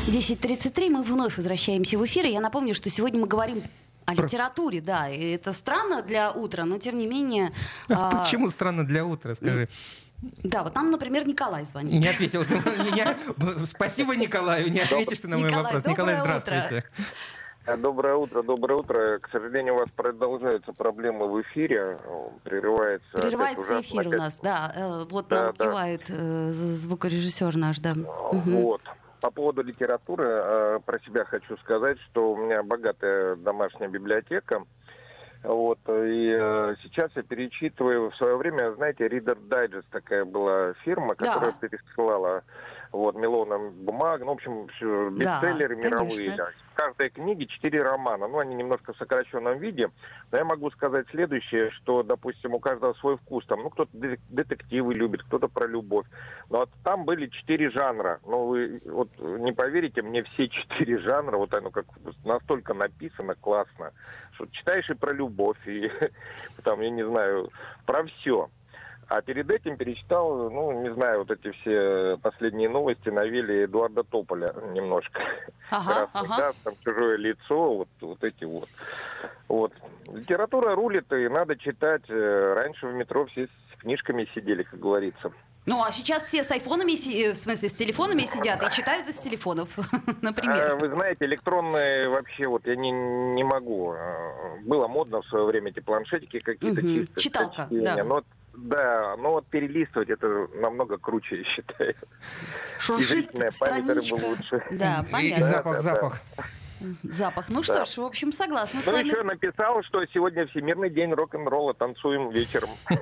10.33, 0.07 0.89
мы 0.89 1.03
вновь 1.03 1.37
возвращаемся 1.37 1.99
в 1.99 2.07
эфир. 2.07 2.25
И 2.25 2.31
я 2.31 2.41
напомню, 2.41 2.75
что 2.75 2.89
сегодня 2.89 3.21
мы 3.21 3.27
говорим 3.27 3.63
о 4.07 4.15
литературе, 4.15 4.81
да. 4.81 5.11
И 5.11 5.33
это 5.33 5.53
странно 5.53 6.01
для 6.01 6.33
утра, 6.33 6.65
но 6.65 6.79
тем 6.79 6.99
не 6.99 7.07
менее... 7.07 7.53
А... 7.91 8.23
Почему 8.23 8.49
странно 8.49 8.87
для 8.87 9.05
утра, 9.05 9.35
скажи? 9.35 9.69
Да, 10.43 10.63
вот 10.63 10.75
нам, 10.75 10.91
например, 10.91 11.27
Николай 11.27 11.65
звонит. 11.65 12.01
Не 12.01 12.09
ответил. 12.09 12.45
Спасибо 13.67 14.17
Николаю, 14.17 14.71
не 14.71 14.81
ответишь 14.81 15.21
ты 15.21 15.29
на 15.29 15.37
мой 15.37 15.51
вопрос. 15.51 15.85
Николай, 15.85 16.17
здравствуйте. 16.17 16.85
Доброе 17.79 18.15
утро, 18.17 18.43
доброе 18.43 18.79
утро. 18.79 19.19
К 19.19 19.29
сожалению, 19.31 19.75
у 19.75 19.79
вас 19.79 19.89
продолжаются 19.95 20.73
проблемы 20.73 21.29
в 21.29 21.41
эфире. 21.43 21.99
Прерывается. 22.45 23.09
Прерывается 23.13 23.81
эфир 23.81 24.01
опять... 24.01 24.15
у 24.15 24.19
нас, 24.19 24.39
да. 24.39 24.73
Э, 24.75 25.05
вот 25.09 25.29
да, 25.29 25.45
нам 25.45 25.55
да. 25.57 25.65
кивает 25.65 26.03
э, 26.09 26.51
звукорежиссер 26.53 27.57
наш, 27.57 27.79
да. 27.81 27.95
Вот. 28.33 28.83
По 29.21 29.31
поводу 29.31 29.63
литературы 29.63 30.81
про 30.87 30.99
себя 31.01 31.25
хочу 31.27 31.57
сказать, 31.59 31.99
что 32.11 32.33
у 32.33 32.37
меня 32.37 32.63
богатая 32.63 33.37
домашняя 33.37 33.89
библиотека. 33.89 34.65
Вот, 35.43 35.79
и 35.89 36.37
э, 36.39 36.75
сейчас 36.83 37.11
я 37.17 37.23
перечитываю, 37.23 38.11
в 38.11 38.17
свое 38.17 38.37
время, 38.37 38.75
знаете, 38.75 39.07
Reader 39.07 39.39
Digest 39.49 39.87
такая 39.91 40.27
была 40.27 40.75
фирма, 40.85 41.15
которая 41.15 41.53
Да. 41.53 41.69
пересылала 41.69 42.43
вот, 42.93 43.15
миллионам 43.15 43.71
бумаг, 43.85 44.21
ну, 44.21 44.27
в 44.27 44.31
общем, 44.31 44.67
всё, 44.69 45.11
бестселлеры 45.11 45.77
Да, 45.77 45.83
мировые. 45.83 46.31
конечно. 46.31 46.47
В 46.71 46.75
каждой 46.75 47.11
книге 47.11 47.47
четыре 47.47 47.83
романа, 47.83 48.27
ну, 48.27 48.39
они 48.39 48.55
немножко 48.55 48.93
в 48.93 48.97
сокращенном 48.97 49.59
виде, 49.59 49.91
но 50.33 50.39
я 50.39 50.45
могу 50.45 50.71
сказать 50.71 51.07
следующее, 51.11 51.71
что, 51.73 52.03
допустим, 52.03 52.55
у 52.55 52.59
каждого 52.59 52.95
свой 52.95 53.17
вкус, 53.19 53.45
там, 53.47 53.63
ну, 53.63 53.71
кто-то 53.71 53.91
де- 53.93 54.19
детективы 54.29 54.95
любит, 54.95 55.23
кто-то 55.25 55.49
про 55.49 55.67
любовь, 55.69 56.07
но 56.49 56.61
вот 56.61 56.71
там 56.83 57.05
были 57.05 57.27
четыре 57.29 57.71
жанра, 57.71 58.19
ну, 58.25 58.47
вы 58.47 58.81
вот 58.87 59.11
не 59.19 59.53
поверите, 59.53 60.03
мне 60.03 60.23
все 60.25 60.49
четыре 60.49 60.99
жанра, 60.99 61.37
вот 61.37 61.55
оно 61.55 61.71
как 61.71 61.85
настолько 62.25 62.75
написано 62.75 63.35
классно, 63.35 63.93
что 64.33 64.47
читаешь 64.47 64.89
и 64.91 64.95
про 64.95 65.13
любовь, 65.13 65.59
и 65.67 65.91
там, 66.65 66.81
я 66.81 66.91
не 66.91 67.07
знаю, 67.07 67.51
про 67.85 68.05
все. 68.05 68.49
А 69.11 69.23
перед 69.23 69.51
этим 69.51 69.77
перечитал, 69.77 70.51
ну, 70.51 70.71
не 70.83 70.95
знаю, 70.95 71.25
вот 71.27 71.33
эти 71.33 71.51
все 71.51 72.17
последние 72.23 72.69
новости 72.69 73.09
навели 73.09 73.65
Эдуарда 73.65 74.05
Тополя 74.05 74.55
немножко. 74.73 75.21
Ага, 75.69 76.07
Красный 76.07 76.21
ага. 76.31 76.37
час, 76.37 76.57
там 76.63 76.75
чужое 76.85 77.17
лицо, 77.17 77.75
вот, 77.75 77.89
вот 78.01 78.23
эти 78.23 78.45
вот. 78.45 78.69
Вот. 79.49 79.73
Литература 80.13 80.77
рулит, 80.77 81.13
и 81.13 81.27
надо 81.29 81.57
читать. 81.57 82.05
Э, 82.09 82.55
Раньше 82.57 82.87
в 82.87 82.95
метро 82.95 83.27
все 83.27 83.49
с 83.49 83.81
книжками 83.81 84.29
сидели, 84.33 84.63
как 84.63 84.79
говорится. 84.79 85.33
Ну, 85.67 85.83
а 85.83 85.91
сейчас 85.91 86.23
все 86.23 86.45
с 86.45 86.51
айфонами, 86.53 86.93
э, 86.93 87.33
в 87.33 87.37
смысле, 87.37 87.69
с 87.69 87.75
телефонами 87.75 88.21
сидят 88.21 88.63
и 88.63 88.71
читают 88.71 89.09
из 89.09 89.17
телефонов, 89.17 89.71
А, 89.93 90.15
например. 90.23 90.77
Вы 90.77 90.89
знаете, 90.89 91.25
электронные 91.25 92.09
вообще 92.09 92.47
вот 92.47 92.65
я 92.65 92.77
не, 92.77 92.93
не 92.93 93.43
могу. 93.43 93.91
А, 93.91 94.57
Было 94.65 94.87
модно 94.87 95.21
в 95.23 95.27
свое 95.27 95.47
время 95.47 95.71
эти 95.71 95.81
планшетики 95.81 96.39
какие-то 96.39 96.81
Мгм. 96.81 96.95
чистые. 96.95 97.23
Читалка, 97.25 97.67
да. 97.71 98.05
Но 98.05 98.23
да, 98.55 99.17
но 99.17 99.33
вот 99.33 99.47
перелистывать 99.49 100.11
это 100.11 100.27
намного 100.55 100.99
круче, 100.99 101.39
я 101.39 101.45
считаю. 101.45 101.91
И 101.93 102.81
Шуршит 102.81 103.31
страничка. 103.51 104.15
лучше. 104.27 104.63
Да, 104.71 105.01
И, 105.05 105.09
и 105.09 105.13
понятно. 105.13 105.47
запах, 105.47 105.73
Да, 105.77 105.83
да, 105.83 105.95
запах. 105.95 106.21
Запах. 107.03 107.49
Ну 107.49 107.63
что 107.63 107.85
ж, 107.85 107.97
в 107.99 108.05
общем, 108.05 108.33
согласна 108.33 108.81
с 108.81 108.87
Ну, 108.87 108.93
вами. 108.93 109.09
еще 109.09 109.23
написал, 109.23 109.83
что 109.83 110.05
сегодня 110.15 110.47
Всемирный 110.49 110.91
день 110.91 111.13
рок-н-ролла, 111.13 111.75
танцуем 111.75 112.31
вечером. 112.31 112.71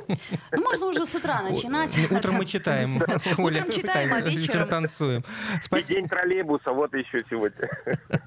Ну, 0.51 0.63
можно 0.63 0.87
уже 0.87 1.05
с 1.07 1.15
утра 1.15 1.43
начинать. 1.43 1.97
Ну, 2.11 2.17
Утром 2.19 2.35
мы 2.37 2.47
читаем. 2.47 2.97
Утром 3.39 3.71
читаем, 3.71 4.13
а 4.15 4.21
вечером... 4.21 4.69
танцуем. 4.69 5.21
И 5.21 5.63
Спасибо. 5.63 6.01
день 6.01 6.09
троллейбуса, 6.09 6.73
вот 6.73 6.93
еще 6.95 7.23
сегодня. 7.31 7.69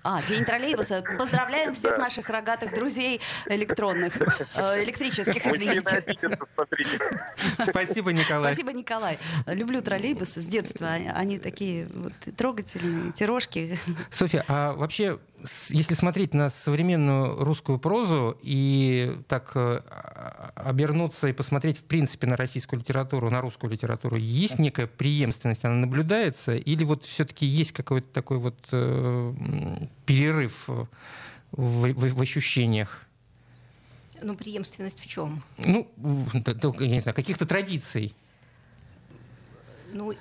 А, 0.04 0.22
день 0.24 0.46
троллейбуса. 0.46 1.04
Поздравляем 1.18 1.74
всех 1.74 1.96
Да. 1.98 2.04
наших 2.04 2.30
рогатых 2.30 2.74
друзей 2.74 3.20
электронных, 3.48 4.16
э, 4.56 4.84
электрических, 4.84 5.46
извините. 5.46 6.04
Спасибо, 7.60 8.14
Николай. 8.14 8.54
Спасибо, 8.54 8.72
Николай. 8.74 9.18
Люблю 9.48 9.82
троллейбусы 9.82 10.42
с 10.42 10.46
детства. 10.46 10.90
Они- 10.94 11.40
такие 11.40 11.88
вот 11.94 12.14
трогательные, 12.38 13.10
эти 13.10 13.24
рожки. 13.24 13.78
Софья, 14.10 14.46
а 14.48 14.74
вообще, 14.74 15.18
с- 15.41 15.41
если 15.70 15.94
смотреть 15.96 16.34
на 16.34 16.50
современную 16.50 17.44
русскую 17.44 17.80
прозу 17.80 18.38
и 18.42 19.18
так 19.28 19.52
э, 19.56 19.82
а- 19.90 20.52
обернуться 20.56 21.28
и 21.28 21.34
посмотреть, 21.34 21.78
в 21.78 21.84
принципе, 21.84 22.28
на 22.28 22.36
российскую 22.38 22.80
литературу, 22.80 23.30
на 23.30 23.42
русскую 23.42 23.72
литературу, 23.72 24.18
есть 24.18 24.60
некая 24.60 24.88
преемственность, 24.88 25.66
она 25.66 25.76
наблюдается, 25.76 26.56
или 26.56 26.84
вот 26.84 27.04
все-таки 27.06 27.46
есть 27.46 27.72
какой-то 27.72 28.08
такой 28.14 28.38
вот 28.38 28.58
э, 28.72 29.34
перерыв 30.06 30.68
в, 30.68 30.88
в- 31.52 32.14
в 32.16 32.22
ощущениях? 32.22 33.06
Ну, 34.22 34.36
преемственность 34.36 35.00
в 35.00 35.08
чем? 35.08 35.44
Ну, 35.58 35.90
я 36.80 36.88
не 36.88 37.00
знаю, 37.00 37.16
каких-то 37.16 37.46
традиций. 37.46 38.14
Ну, 39.94 40.12
и- 40.12 40.18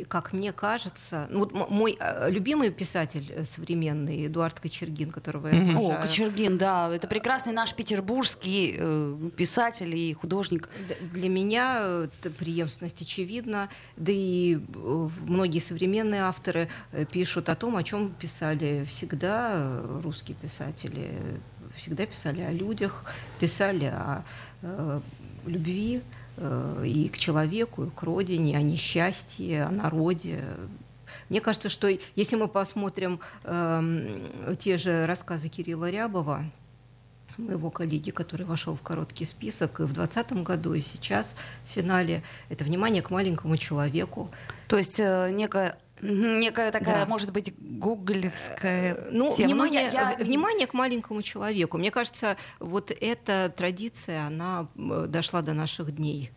и, 0.00 0.04
как 0.04 0.32
мне 0.32 0.52
кажется, 0.52 1.26
ну, 1.30 1.40
вот 1.40 1.52
мой 1.70 1.96
э, 2.00 2.30
любимый 2.30 2.70
писатель 2.70 3.26
э, 3.30 3.44
современный 3.44 4.26
Эдуард 4.26 4.60
Кочергин, 4.60 5.10
которого 5.10 5.48
я. 5.48 5.54
О, 5.56 5.78
обожаю. 5.78 6.02
Кочергин, 6.02 6.58
да, 6.58 6.88
это 6.94 7.06
прекрасный 7.08 7.52
наш 7.52 7.74
петербургский 7.74 8.76
э, 8.78 9.30
писатель 9.36 9.94
и 9.96 10.12
художник. 10.14 10.68
Для 11.12 11.28
меня 11.28 11.78
э, 11.82 12.08
преемственность 12.38 13.02
очевидна, 13.02 13.68
да 13.96 14.12
и 14.12 14.56
э, 14.56 15.08
многие 15.26 15.58
современные 15.60 16.22
авторы 16.22 16.68
э, 16.92 17.04
пишут 17.04 17.48
о 17.48 17.54
том, 17.56 17.76
о 17.76 17.82
чем 17.82 18.10
писали 18.12 18.84
всегда 18.86 19.52
э, 19.54 20.00
русские 20.02 20.36
писатели. 20.40 21.10
Всегда 21.76 22.04
писали 22.06 22.40
о 22.40 22.50
людях, 22.52 23.04
писали 23.38 23.84
о 23.86 24.24
э, 24.62 25.00
любви 25.46 25.98
э, 25.98 26.19
и 26.40 27.10
к 27.12 27.18
человеку, 27.18 27.84
и 27.84 27.90
к 27.90 28.02
родине, 28.02 28.56
о 28.56 28.62
несчастье, 28.62 29.64
о 29.64 29.70
народе. 29.70 30.40
Мне 31.28 31.40
кажется, 31.40 31.68
что 31.68 31.88
если 32.16 32.36
мы 32.36 32.48
посмотрим 32.48 33.20
эм, 33.44 34.56
те 34.58 34.78
же 34.78 35.06
рассказы 35.06 35.48
Кирилла 35.48 35.90
Рябова, 35.90 36.44
моего 37.40 37.70
коллеги, 37.70 38.10
который 38.10 38.46
вошел 38.46 38.74
в 38.74 38.82
короткий 38.82 39.24
список 39.24 39.80
и 39.80 39.84
в 39.84 39.92
2020 39.92 40.44
году, 40.44 40.74
и 40.74 40.80
сейчас 40.80 41.34
в 41.66 41.70
финале, 41.70 42.22
это 42.48 42.64
внимание 42.64 43.02
к 43.02 43.10
маленькому 43.10 43.56
человеку. 43.56 44.30
То 44.68 44.76
есть 44.76 45.00
э, 45.00 45.30
некая, 45.32 45.78
некая 46.02 46.70
такая, 46.72 47.04
Да. 47.04 47.06
может 47.06 47.32
быть, 47.32 47.54
гуглевская 47.58 49.08
Ну, 49.10 49.34
тема. 49.34 49.54
Ну, 49.54 49.64
внимание, 49.64 49.82
я- 49.92 50.10
я- 50.10 50.16
э, 50.18 50.24
внимание 50.24 50.66
к 50.66 50.74
маленькому 50.74 51.22
человеку. 51.22 51.78
Мне 51.78 51.90
кажется, 51.90 52.36
вот 52.58 52.90
эта 53.00 53.52
традиция, 53.56 54.26
она 54.26 54.68
э, 54.76 55.06
дошла 55.08 55.42
до 55.42 55.52
наших 55.52 55.94
дней. 55.94 56.30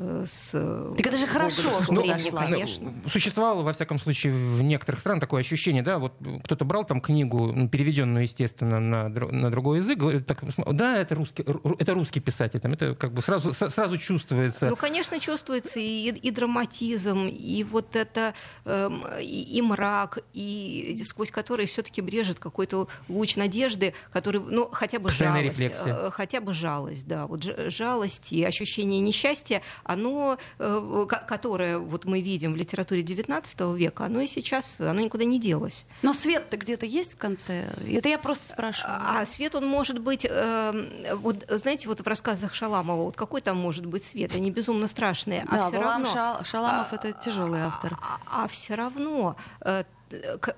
Э, 0.00 0.24
С 0.26 0.50
э, 0.54 0.94
Так 0.96 1.06
это 1.06 1.16
же 1.18 1.26
хорошо, 1.26 1.62
что 1.82 1.94
дошла. 2.02 2.44
конечно. 2.46 2.92
Ну, 3.02 3.08
Существовало, 3.08 3.62
во 3.62 3.72
всяком 3.72 3.98
случае, 3.98 4.32
в 4.32 4.62
некоторых 4.62 5.00
странах 5.00 5.20
такое 5.20 5.40
ощущение, 5.40 5.82
да, 5.82 5.98
вот 5.98 6.14
кто-то 6.44 6.64
брал 6.64 6.84
там 6.84 7.00
книгу, 7.00 7.52
ну, 7.52 7.68
переведенную, 7.68 8.22
естественно, 8.22 8.80
на, 8.80 9.08
на 9.08 9.50
другой 9.50 9.78
язык, 9.78 9.98
говорит, 9.98 10.26
так, 10.26 10.38
да, 10.72 10.96
это 10.98 11.14
русский, 11.14 11.42
ру- 11.42 11.76
это 11.78 11.92
русский 11.94 12.20
писатель, 12.20 12.60
там, 12.60 12.72
это 12.72 12.94
как 12.94 13.12
бы 13.12 13.20
сразу, 13.22 13.52
сразу 13.52 13.96
чувствуется. 13.98 14.68
Ну, 14.70 14.76
конечно, 14.76 15.20
чувствуется 15.20 15.78
и, 15.80 16.08
и 16.08 16.30
драматизм, 16.30 17.26
и 17.28 17.64
вот 17.64 17.96
это 17.96 18.34
эм, 18.64 19.04
и, 19.20 19.58
и 19.58 19.62
мрак, 19.62 20.18
и 20.32 21.00
сквозь 21.06 21.30
который 21.30 21.66
все-таки 21.66 22.00
брежет 22.00 22.38
какой-то 22.38 22.88
луч 23.08 23.36
надежды, 23.36 23.94
который, 24.12 24.40
ну, 24.40 24.68
хотя 24.72 24.98
бы 24.98 25.08
Постоянная 25.08 25.42
жалость, 25.44 25.60
рефлексия. 25.60 25.94
э, 25.94 26.10
хотя 26.10 26.40
бы 26.40 26.54
жалость, 26.54 27.06
да, 27.06 27.26
вот 27.26 27.42
жалость 27.68 28.32
и 28.32 28.44
ощущение 28.44 29.00
несчастья, 29.00 29.62
оно, 29.92 30.38
э, 30.58 31.06
ко- 31.08 31.24
которое 31.26 31.78
вот 31.78 32.04
мы 32.04 32.20
видим 32.20 32.52
в 32.52 32.56
литературе 32.56 33.02
XIX 33.02 33.76
века, 33.76 34.04
оно 34.04 34.20
и 34.20 34.26
сейчас, 34.26 34.76
оно 34.80 35.00
никуда 35.00 35.24
не 35.24 35.38
делось. 35.38 35.86
Но 36.02 36.12
свет-то 36.12 36.56
где-то 36.56 36.86
есть 36.86 37.14
в 37.14 37.18
конце? 37.18 37.68
Это 37.88 38.08
я 38.08 38.18
просто 38.18 38.50
спрашиваю. 38.52 38.96
А 39.00 39.24
свет, 39.24 39.54
он 39.54 39.66
может 39.66 39.98
быть, 39.98 40.26
эм, 40.28 40.88
вот 41.18 41.44
знаете, 41.48 41.88
вот 41.88 42.00
в 42.00 42.06
рассказах 42.06 42.54
Шаламова, 42.54 43.04
вот 43.04 43.16
какой 43.16 43.40
там 43.40 43.56
может 43.56 43.86
быть 43.86 44.04
свет? 44.04 44.34
Они 44.34 44.50
безумно 44.50 44.86
страшные, 44.86 45.44
а 45.48 45.56
да, 45.56 45.68
все 45.68 45.78
Валам 45.78 46.02
равно... 46.04 46.10
Ша- 46.12 46.44
Шаламов 46.44 46.92
а, 46.92 46.94
это 46.96 47.12
тяжелый 47.12 47.60
автор. 47.62 47.98
А, 48.30 48.46
все 48.48 48.74
равно 48.74 49.36
э, 49.60 49.84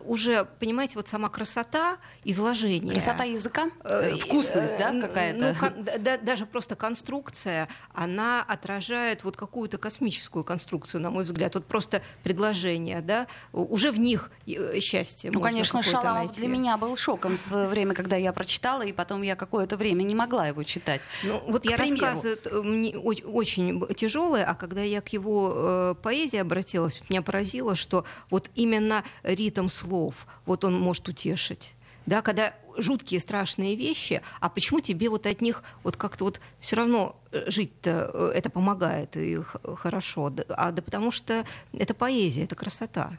уже, 0.04 0.46
понимаете, 0.60 0.94
вот 0.96 1.08
сама 1.08 1.28
красота 1.28 1.98
изложения. 2.24 2.92
Красота 2.92 3.24
языка? 3.24 3.70
э, 3.84 4.12
Э, 4.12 4.16
Вкусность, 4.18 4.78
да, 4.78 4.92
э, 4.94 5.00
какая-то? 5.00 5.56
ну, 5.76 5.82
да- 5.82 5.98
да- 5.98 6.18
даже 6.18 6.46
просто 6.46 6.74
конструкция, 6.76 7.68
она 7.92 8.42
отражает 8.42 9.24
вот 9.24 9.36
какую-то 9.36 9.78
космическую 9.78 10.44
конструкцию, 10.44 11.00
на 11.00 11.10
мой 11.10 11.24
взгляд. 11.24 11.54
Вот 11.54 11.66
просто 11.66 12.02
предложение, 12.22 13.00
да, 13.00 13.26
уже 13.52 13.90
в 13.92 13.98
них 13.98 14.30
э, 14.46 14.80
счастье. 14.80 15.30
Ну, 15.32 15.40
конечно, 15.40 15.82
Шаламов 15.82 16.14
найти. 16.26 16.40
для 16.40 16.48
меня 16.48 16.76
был 16.76 16.96
шоком 16.96 17.36
в 17.36 17.40
свое 17.40 17.68
время, 17.68 17.94
когда 17.94 18.16
я 18.16 18.32
прочитала, 18.32 18.82
и 18.82 18.92
потом 18.92 19.22
я 19.22 19.36
какое-то 19.36 19.76
время 19.76 20.02
не 20.02 20.14
могла 20.14 20.46
его 20.48 20.62
читать. 20.64 21.00
Ну, 21.22 21.42
вот 21.46 21.62
К 21.62 21.70
я 21.70 21.76
примеру. 21.76 22.06
рассказы 22.06 22.38
э, 22.44 22.62
мне 22.62 22.90
оч- 22.92 23.24
очень 23.24 23.86
тяжелые, 23.94 24.44
а 24.44 24.54
когда 24.54 24.82
я 24.82 25.00
к 25.00 25.08
его 25.10 25.52
э, 25.54 25.94
поэзии 26.02 26.38
обратилась, 26.38 27.00
меня 27.08 27.22
поразило, 27.22 27.76
что 27.76 28.04
вот 28.30 28.50
именно 28.54 29.04
ритм 29.42 29.68
слов, 29.68 30.26
вот 30.46 30.64
он 30.64 30.78
может 30.80 31.08
утешить. 31.08 31.74
Да, 32.06 32.20
когда 32.20 32.52
жуткие 32.76 33.20
страшные 33.20 33.76
вещи, 33.76 34.22
а 34.40 34.48
почему 34.48 34.80
тебе 34.80 35.08
вот 35.08 35.26
от 35.26 35.40
них 35.40 35.62
вот 35.84 35.96
как-то 35.96 36.24
вот 36.24 36.40
все 36.58 36.76
равно 36.76 37.16
э, 37.30 37.44
жить-то 37.48 38.10
э, 38.12 38.32
это 38.34 38.50
помогает 38.50 39.16
и 39.16 39.38
хорошо, 39.76 40.32
а 40.48 40.72
да 40.72 40.82
потому 40.82 41.10
что 41.10 41.44
это 41.72 41.94
поэзия, 41.94 42.44
это 42.44 42.56
красота. 42.56 43.18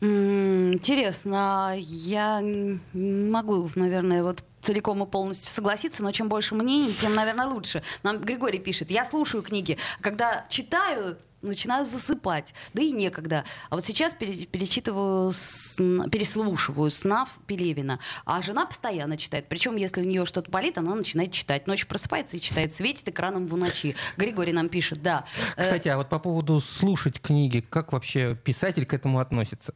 Интересно, 0.00 1.74
я 1.78 2.42
могу, 2.92 3.70
наверное, 3.74 4.22
вот 4.22 4.44
целиком 4.60 5.02
и 5.02 5.06
полностью 5.06 5.48
согласиться, 5.48 6.02
но 6.02 6.12
чем 6.12 6.28
больше 6.28 6.54
мнений, 6.54 6.94
тем, 7.00 7.14
наверное, 7.14 7.46
лучше. 7.46 7.82
Нам 8.02 8.18
Григорий 8.18 8.58
пишет, 8.58 8.90
я 8.90 9.04
слушаю 9.04 9.42
книги, 9.42 9.78
когда 10.00 10.44
читаю, 10.48 11.16
начинаю 11.44 11.86
засыпать. 11.86 12.54
Да 12.72 12.82
и 12.82 12.92
некогда. 12.92 13.44
А 13.70 13.76
вот 13.76 13.84
сейчас 13.84 14.14
перечитываю, 14.14 15.32
переслушиваю 16.10 16.90
снав 16.90 17.38
Пелевина. 17.46 18.00
А 18.24 18.42
жена 18.42 18.66
постоянно 18.66 19.16
читает. 19.16 19.46
Причем, 19.48 19.76
если 19.76 20.00
у 20.00 20.04
нее 20.04 20.26
что-то 20.26 20.50
болит, 20.50 20.78
она 20.78 20.94
начинает 20.94 21.32
читать. 21.32 21.66
Ночью 21.66 21.88
просыпается 21.88 22.36
и 22.36 22.40
читает. 22.40 22.72
Светит 22.72 23.08
экраном 23.08 23.46
в 23.46 23.56
ночи. 23.56 23.94
Григорий 24.16 24.52
нам 24.52 24.68
пишет, 24.68 25.02
да. 25.02 25.24
Э, 25.56 25.62
Кстати, 25.62 25.88
а 25.88 25.96
вот 25.96 26.08
по 26.08 26.18
поводу 26.18 26.60
слушать 26.60 27.20
книги, 27.20 27.60
как 27.60 27.92
вообще 27.92 28.34
писатель 28.34 28.86
к 28.86 28.94
этому 28.94 29.20
относится? 29.20 29.72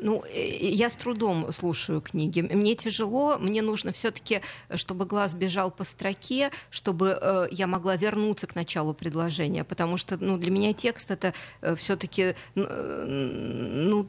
Ну, 0.00 0.22
э, 0.32 0.68
я 0.68 0.90
с 0.90 0.96
трудом 0.96 1.52
слушаю 1.52 2.00
книги. 2.00 2.40
Мне 2.40 2.74
тяжело, 2.74 3.38
мне 3.38 3.62
нужно 3.62 3.92
все-таки, 3.92 4.40
чтобы 4.74 5.04
глаз 5.04 5.34
бежал 5.34 5.70
по 5.70 5.84
строке, 5.84 6.50
чтобы 6.70 7.18
э, 7.20 7.48
я 7.50 7.66
могла 7.66 7.96
вернуться 7.96 8.46
к 8.46 8.54
началу 8.54 8.94
предложения, 8.94 9.64
потому 9.64 9.96
что 9.96 10.16
ну, 10.18 10.36
для 10.38 10.50
меня 10.50 10.72
текст 10.72 11.10
это 11.10 11.34
э, 11.60 11.74
все-таки 11.76 12.34
э, 12.54 13.04
ну, 13.04 14.08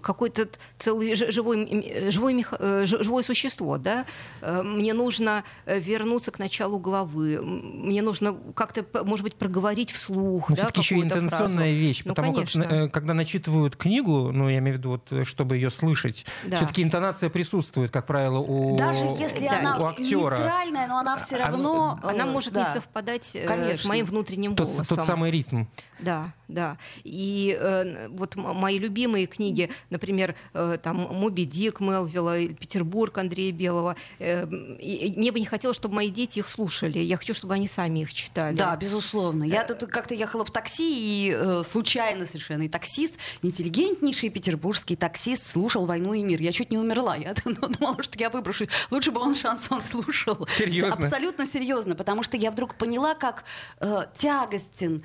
какой-то 0.00 0.48
целый 0.78 1.14
живой, 1.14 2.10
живой, 2.10 2.46
э, 2.58 2.86
живое 2.86 3.22
существо. 3.22 3.78
Да? 3.78 4.06
Э, 4.40 4.62
мне 4.62 4.94
нужно 4.94 5.44
вернуться 5.66 6.30
к 6.30 6.38
началу 6.38 6.78
главы, 6.78 7.40
мне 7.42 8.02
нужно 8.02 8.36
как-то, 8.54 8.84
может 9.04 9.24
быть, 9.24 9.34
проговорить 9.34 9.90
вслух. 9.90 10.48
Но 10.48 10.56
да, 10.56 10.62
все-таки 10.62 10.80
еще 10.80 10.96
интенционная 10.96 11.56
фразу. 11.56 11.80
вещь, 11.80 12.02
ну, 12.04 12.14
потому 12.14 12.34
конечно. 12.34 12.88
как 12.88 13.00
когда 13.00 13.14
начитывают 13.14 13.76
книгу, 13.76 14.30
ну, 14.30 14.50
я 14.50 14.58
имею 14.58 14.76
в 14.76 14.78
виду 14.78 14.90
вот 14.90 15.19
чтобы 15.28 15.56
ее 15.56 15.70
слышать. 15.70 16.24
Да. 16.44 16.56
Все-таки 16.56 16.82
интонация 16.82 17.30
присутствует, 17.30 17.90
как 17.90 18.06
правило, 18.06 18.38
у 18.38 18.76
Даже 18.76 19.04
если 19.18 19.48
да. 19.48 19.58
она 19.58 19.78
у 19.78 19.84
актера. 19.86 20.36
нейтральная, 20.36 20.86
но 20.88 20.98
она 20.98 21.16
все 21.16 21.36
равно... 21.36 21.98
Она, 22.02 22.12
она 22.12 22.26
может 22.26 22.52
да. 22.52 22.60
не 22.60 22.66
совпадать 22.72 23.30
э, 23.34 23.46
Конечно. 23.46 23.78
с 23.78 23.84
моим 23.84 24.06
внутренним 24.06 24.54
тот, 24.54 24.68
голосом. 24.68 24.96
Тот 24.96 25.06
самый 25.06 25.30
ритм. 25.30 25.64
Да, 26.02 26.32
да. 26.48 26.78
И 27.04 27.56
э, 27.58 28.08
вот 28.08 28.36
мои 28.36 28.78
любимые 28.78 29.26
книги, 29.26 29.70
например, 29.90 30.34
э, 30.54 30.78
там 30.82 30.96
«Моби 30.96 31.44
Дик» 31.44 31.80
Мелвилла, 31.80 32.46
«Петербург» 32.48 33.16
Андрея 33.18 33.52
Белого, 33.52 33.96
э, 34.18 34.46
и, 34.80 35.14
мне 35.16 35.32
бы 35.32 35.40
не 35.40 35.46
хотелось, 35.46 35.76
чтобы 35.76 35.94
мои 35.94 36.10
дети 36.10 36.38
их 36.38 36.48
слушали. 36.48 36.98
Я 36.98 37.16
хочу, 37.16 37.34
чтобы 37.34 37.54
они 37.54 37.68
сами 37.68 38.00
их 38.00 38.12
читали. 38.12 38.56
Да, 38.56 38.74
безусловно. 38.76 39.44
Я 39.44 39.64
тут 39.64 39.90
как-то 39.90 40.14
ехала 40.14 40.44
в 40.44 40.50
такси, 40.50 41.28
и 41.28 41.34
э, 41.36 41.62
случайно 41.66 42.26
совершенно, 42.26 42.62
и 42.62 42.68
таксист, 42.68 43.14
интеллигентнейший 43.42 44.30
петербургский 44.30 44.96
таксист, 44.96 45.09
слушал 45.16 45.86
«Войну 45.86 46.14
и 46.14 46.22
мир». 46.22 46.40
Я 46.40 46.52
чуть 46.52 46.70
не 46.70 46.78
умерла. 46.78 47.16
Я 47.16 47.34
думала, 47.44 48.02
что 48.02 48.18
я 48.18 48.30
выброшу. 48.30 48.66
Лучше 48.90 49.10
бы 49.10 49.20
он 49.20 49.36
шансон 49.36 49.82
слушал. 49.82 50.46
Серьезно? 50.48 51.06
Абсолютно 51.06 51.46
серьезно, 51.46 51.94
потому 51.94 52.22
что 52.22 52.36
я 52.36 52.50
вдруг 52.50 52.74
поняла, 52.74 53.14
как 53.14 53.44
э, 53.80 54.06
тягостен 54.14 55.04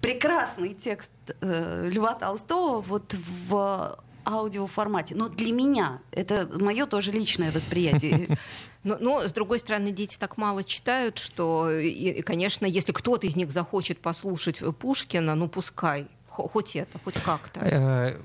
прекрасный 0.00 0.74
текст 0.74 1.10
э, 1.40 1.88
Льва 1.90 2.14
Толстого 2.14 2.80
вот 2.80 3.14
в 3.48 3.98
аудиоформате. 4.24 5.14
Но 5.14 5.28
для 5.28 5.52
меня 5.52 6.00
это 6.12 6.48
мое 6.60 6.86
тоже 6.86 7.12
личное 7.12 7.50
восприятие. 7.50 8.38
Но, 8.84 8.96
но, 9.00 9.26
с 9.26 9.32
другой 9.32 9.58
стороны, 9.58 9.90
дети 9.90 10.16
так 10.18 10.36
мало 10.36 10.62
читают, 10.62 11.18
что, 11.18 11.70
и, 11.70 12.20
конечно, 12.22 12.66
если 12.66 12.92
кто-то 12.92 13.26
из 13.26 13.36
них 13.36 13.50
захочет 13.50 14.00
послушать 14.00 14.60
Пушкина, 14.78 15.34
ну 15.34 15.48
пускай 15.48 16.08
хоть 16.46 16.76
это, 16.76 16.98
хоть 17.02 17.20
как-то. 17.20 18.16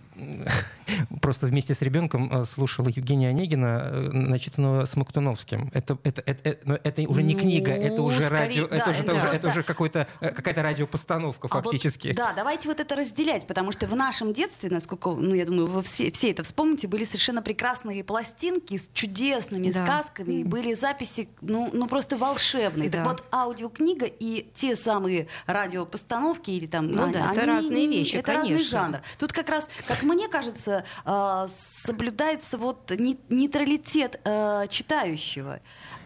Э, 0.93 1.15
просто 1.21 1.47
вместе 1.47 1.73
с 1.73 1.81
ребенком 1.81 2.31
э, 2.31 2.45
слушал 2.45 2.87
Евгения 2.87 3.29
Онегина, 3.29 3.89
э, 3.91 4.09
начитанного 4.11 4.85
Смоктуновским. 4.85 5.71
Это, 5.73 5.97
это, 6.03 6.21
это, 6.25 6.49
это, 6.49 6.79
это 6.83 7.01
уже 7.09 7.23
не 7.23 7.33
ну, 7.33 7.39
книга, 7.39 7.71
это 7.71 8.01
уже 8.01 8.21
скорее, 8.21 8.39
радио, 8.39 8.67
да, 8.67 8.77
это, 8.77 8.93
же, 8.93 9.03
это, 9.03 9.15
уже, 9.15 9.27
это 9.27 9.47
уже 9.47 9.63
какой-то, 9.63 10.07
какая-то 10.19 10.61
радиопостановка 10.61 11.47
а 11.49 11.61
фактически. 11.61 12.09
Вот, 12.09 12.17
да, 12.17 12.33
давайте 12.33 12.67
вот 12.67 12.79
это 12.79 12.95
разделять, 12.95 13.47
потому 13.47 13.71
что 13.71 13.87
в 13.87 13.95
нашем 13.95 14.33
детстве, 14.33 14.69
насколько, 14.69 15.11
ну, 15.11 15.33
я 15.33 15.45
думаю, 15.45 15.67
вы 15.67 15.81
все, 15.81 16.11
все 16.11 16.31
это 16.31 16.43
вспомните, 16.43 16.87
были 16.87 17.03
совершенно 17.03 17.41
прекрасные 17.41 18.03
пластинки 18.03 18.77
с 18.77 18.89
чудесными 18.93 19.71
да. 19.71 19.85
сказками, 19.85 20.41
и 20.41 20.43
были 20.43 20.73
записи, 20.73 21.29
ну, 21.41 21.69
ну 21.73 21.87
просто 21.87 22.17
волшебные. 22.17 22.89
Да. 22.89 22.99
Так 22.99 23.07
вот, 23.07 23.23
аудиокнига 23.31 24.05
и 24.05 24.47
те 24.53 24.75
самые 24.75 25.27
радиопостановки 25.45 26.51
или 26.51 26.67
там... 26.67 26.87
Ну 26.87 27.11
да, 27.11 27.31
это 27.31 27.45
разные 27.45 27.87
вещи 27.87 28.03
вещи, 28.03 28.17
это 28.17 28.33
конечно. 28.33 28.55
разный 28.55 28.69
жанр. 28.69 29.01
Тут 29.17 29.33
как 29.33 29.49
раз, 29.49 29.69
как 29.87 30.03
мне 30.03 30.27
кажется, 30.27 30.82
э, 31.05 31.47
соблюдается 31.49 32.57
вот 32.57 32.91
нейтралитет 32.91 34.19
э, 34.23 34.65
читающего 34.69 35.59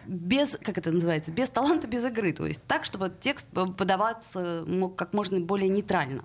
без, 0.06 0.56
как 0.62 0.78
это 0.78 0.90
называется, 0.90 1.32
без 1.32 1.50
таланта, 1.50 1.86
без 1.86 2.04
игры. 2.04 2.32
То 2.32 2.46
есть 2.46 2.62
так, 2.66 2.84
чтобы 2.84 3.12
текст 3.20 3.46
подаваться 3.48 4.64
мог 4.66 4.96
как 4.96 5.12
можно 5.12 5.38
более 5.40 5.68
нейтрально. 5.68 6.24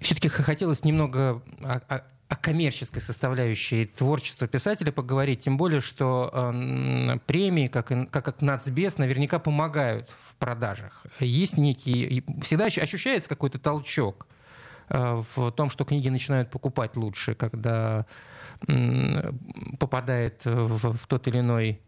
Все-таки 0.00 0.28
хотелось 0.28 0.82
немного 0.82 1.42
о, 1.62 2.02
о 2.30 2.36
коммерческой 2.36 3.00
составляющей 3.00 3.86
творчества 3.86 4.46
писателя 4.46 4.92
поговорить, 4.92 5.40
тем 5.40 5.56
более, 5.56 5.80
что 5.80 6.30
э, 6.32 7.18
премии, 7.26 7.66
как, 7.66 7.88
как, 7.88 8.24
как 8.24 8.40
нацбес, 8.40 8.98
наверняка 8.98 9.40
помогают 9.40 10.14
в 10.22 10.36
продажах. 10.36 11.04
Есть 11.18 11.58
некий... 11.58 12.24
Всегда 12.42 12.66
ощущается 12.66 13.28
какой-то 13.28 13.58
толчок 13.58 14.28
в 14.90 15.50
том, 15.52 15.70
что 15.70 15.84
книги 15.84 16.08
начинают 16.08 16.50
покупать 16.50 16.96
лучше, 16.96 17.34
когда 17.34 18.06
попадает 19.78 20.44
в, 20.44 20.92
в 20.94 21.06
тот 21.06 21.28
или 21.28 21.38
иной 21.38 21.80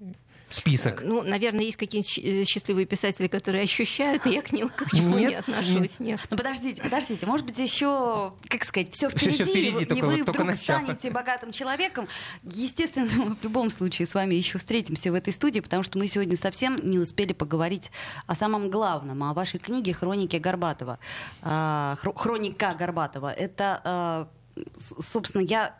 список? 0.53 1.03
Ну, 1.03 1.23
наверное, 1.23 1.65
есть 1.65 1.77
какие-то 1.77 2.09
э, 2.21 2.45
счастливые 2.45 2.87
писатели, 2.87 3.29
которые 3.29 3.65
ощущают, 3.65 4.25
но 4.25 4.31
я 4.31 4.43
к 4.43 4.53
ним 4.53 4.69
к 4.77 4.91
чему 4.91 5.19
нет, 5.19 5.31
не 5.31 5.35
отношусь. 5.37 6.01
Нет. 6.01 6.01
нет. 6.01 6.21
Ну, 6.31 6.37
подождите, 6.37 6.83
подождите, 6.83 7.27
может 7.27 7.47
быть, 7.47 7.59
еще, 7.59 8.35
как 8.49 8.65
сказать, 8.65 8.93
все 8.95 9.11
впереди, 9.11 9.35
все, 9.35 9.45
впереди 9.45 9.83
и, 9.83 9.85
только, 9.85 9.95
и 9.95 10.01
вы 10.03 10.17
только 10.19 10.31
вдруг 10.33 10.47
начало. 10.47 10.79
станете 10.83 11.11
богатым 11.11 11.53
человеком. 11.53 12.07
Естественно, 12.43 13.09
мы 13.17 13.37
в 13.37 13.43
любом 13.43 13.71
случае 13.71 14.07
с 14.07 14.15
вами 14.15 14.35
еще 14.35 14.59
встретимся 14.59 15.11
в 15.11 15.15
этой 15.15 15.33
студии, 15.33 15.61
потому 15.61 15.83
что 15.83 15.99
мы 15.99 16.07
сегодня 16.07 16.37
совсем 16.37 16.79
не 16.85 16.99
успели 16.99 17.33
поговорить 17.33 17.91
о 18.27 18.35
самом 18.35 18.71
главном, 18.71 19.23
о 19.23 19.35
вашей 19.35 19.61
книге 19.61 19.93
«Хроники 19.93 20.37
Горбатова». 20.37 20.99
А, 21.43 21.97
хроника 22.17 22.75
Горбатова. 22.79 23.33
Это, 23.33 23.81
а, 23.85 24.29
собственно, 24.77 25.43
я 25.43 25.75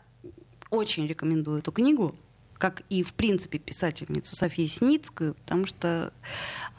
очень 0.69 1.07
рекомендую 1.07 1.59
эту 1.59 1.71
книгу 1.71 2.15
как 2.63 2.83
и, 2.89 3.03
в 3.03 3.13
принципе, 3.13 3.57
писательницу 3.59 4.37
Софию 4.37 4.69
Синицкую, 4.69 5.33
потому 5.33 5.65
что 5.65 6.13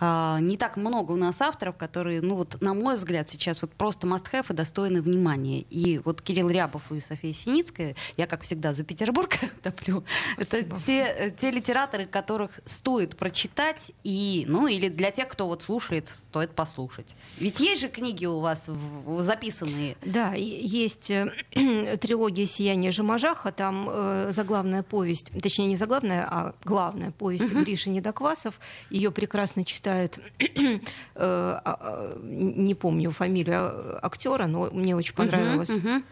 э, 0.01 0.37
не 0.41 0.57
так 0.57 0.79
много 0.79 1.13
у 1.13 1.17
нас 1.17 1.43
авторов, 1.43 1.77
которые, 1.77 2.23
ну 2.23 2.37
вот, 2.37 2.59
на 2.63 2.73
мой 2.73 2.97
взгляд, 2.97 3.29
сейчас 3.29 3.61
вот 3.61 3.71
просто 3.73 4.07
must-have 4.07 4.47
и 4.49 4.55
достойны 4.55 5.03
внимания. 5.03 5.61
И 5.69 5.99
вот 5.99 6.23
Кирилл 6.23 6.49
Рябов 6.49 6.91
и 6.91 7.01
София 7.01 7.35
Синицкая, 7.35 7.97
я, 8.17 8.27
как 8.27 8.41
всегда, 8.45 8.73
за 8.73 8.83
Петербург 8.83 9.39
топлю, 9.63 10.05
это 10.39 10.63
те, 10.63 11.37
те 11.39 11.51
литераторы, 11.51 12.07
которых 12.07 12.61
стоит 12.65 13.19
прочитать, 13.19 13.93
и, 14.05 14.47
ну, 14.49 14.67
или 14.67 14.89
для 14.89 15.11
тех, 15.11 15.29
кто 15.29 15.47
вот 15.49 15.63
слушает, 15.63 16.09
стоит 16.09 16.53
послушать. 16.53 17.15
Ведь 17.37 17.61
есть 17.61 17.83
же 17.83 17.89
книги 17.89 18.25
у 18.25 18.41
вас 18.41 18.71
записанные. 19.19 19.99
Да, 20.03 20.33
есть 20.33 21.11
э, 21.11 21.31
трилогия 22.01 22.47
«Сияние 22.47 22.91
Жемажаха», 22.91 23.53
там 23.53 23.87
э, 23.91 24.31
заглавная 24.33 24.83
повесть, 24.83 25.31
точнее, 25.43 25.74
не 25.75 25.79
заглавная, 25.79 26.25
а 26.31 26.55
главная 26.65 27.11
повесть 27.11 27.45
uh-huh. 27.45 27.65
Гриши 27.65 27.91
Недоквасов. 27.91 28.61
Ее 28.91 29.11
прекрасно 29.11 29.65
читает, 29.65 30.21
э, 30.39 30.79
а, 31.17 31.61
а, 31.65 32.19
не 32.23 32.75
помню 32.75 33.11
фамилию 33.11 33.99
актера, 34.05 34.47
но 34.47 34.71
мне 34.71 34.95
очень 34.95 35.15
понравилось. 35.15 35.71
Uh-huh, 35.71 35.99
uh-huh. 35.99 36.03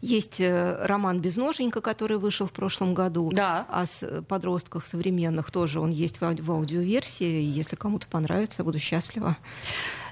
Есть 0.00 0.40
э, 0.40 0.78
роман 0.86 1.20
«Безноженька», 1.20 1.80
который 1.80 2.16
вышел 2.18 2.46
в 2.46 2.52
прошлом 2.52 2.94
году. 2.94 3.30
Да. 3.34 3.66
О 3.68 4.22
подростках 4.22 4.86
современных 4.86 5.50
тоже 5.50 5.80
он 5.80 5.90
есть 5.90 6.20
в 6.20 6.50
аудиоверсии. 6.50 7.42
Если 7.42 7.76
кому-то 7.76 8.06
понравится, 8.06 8.64
буду 8.64 8.78
счастлива. 8.78 9.36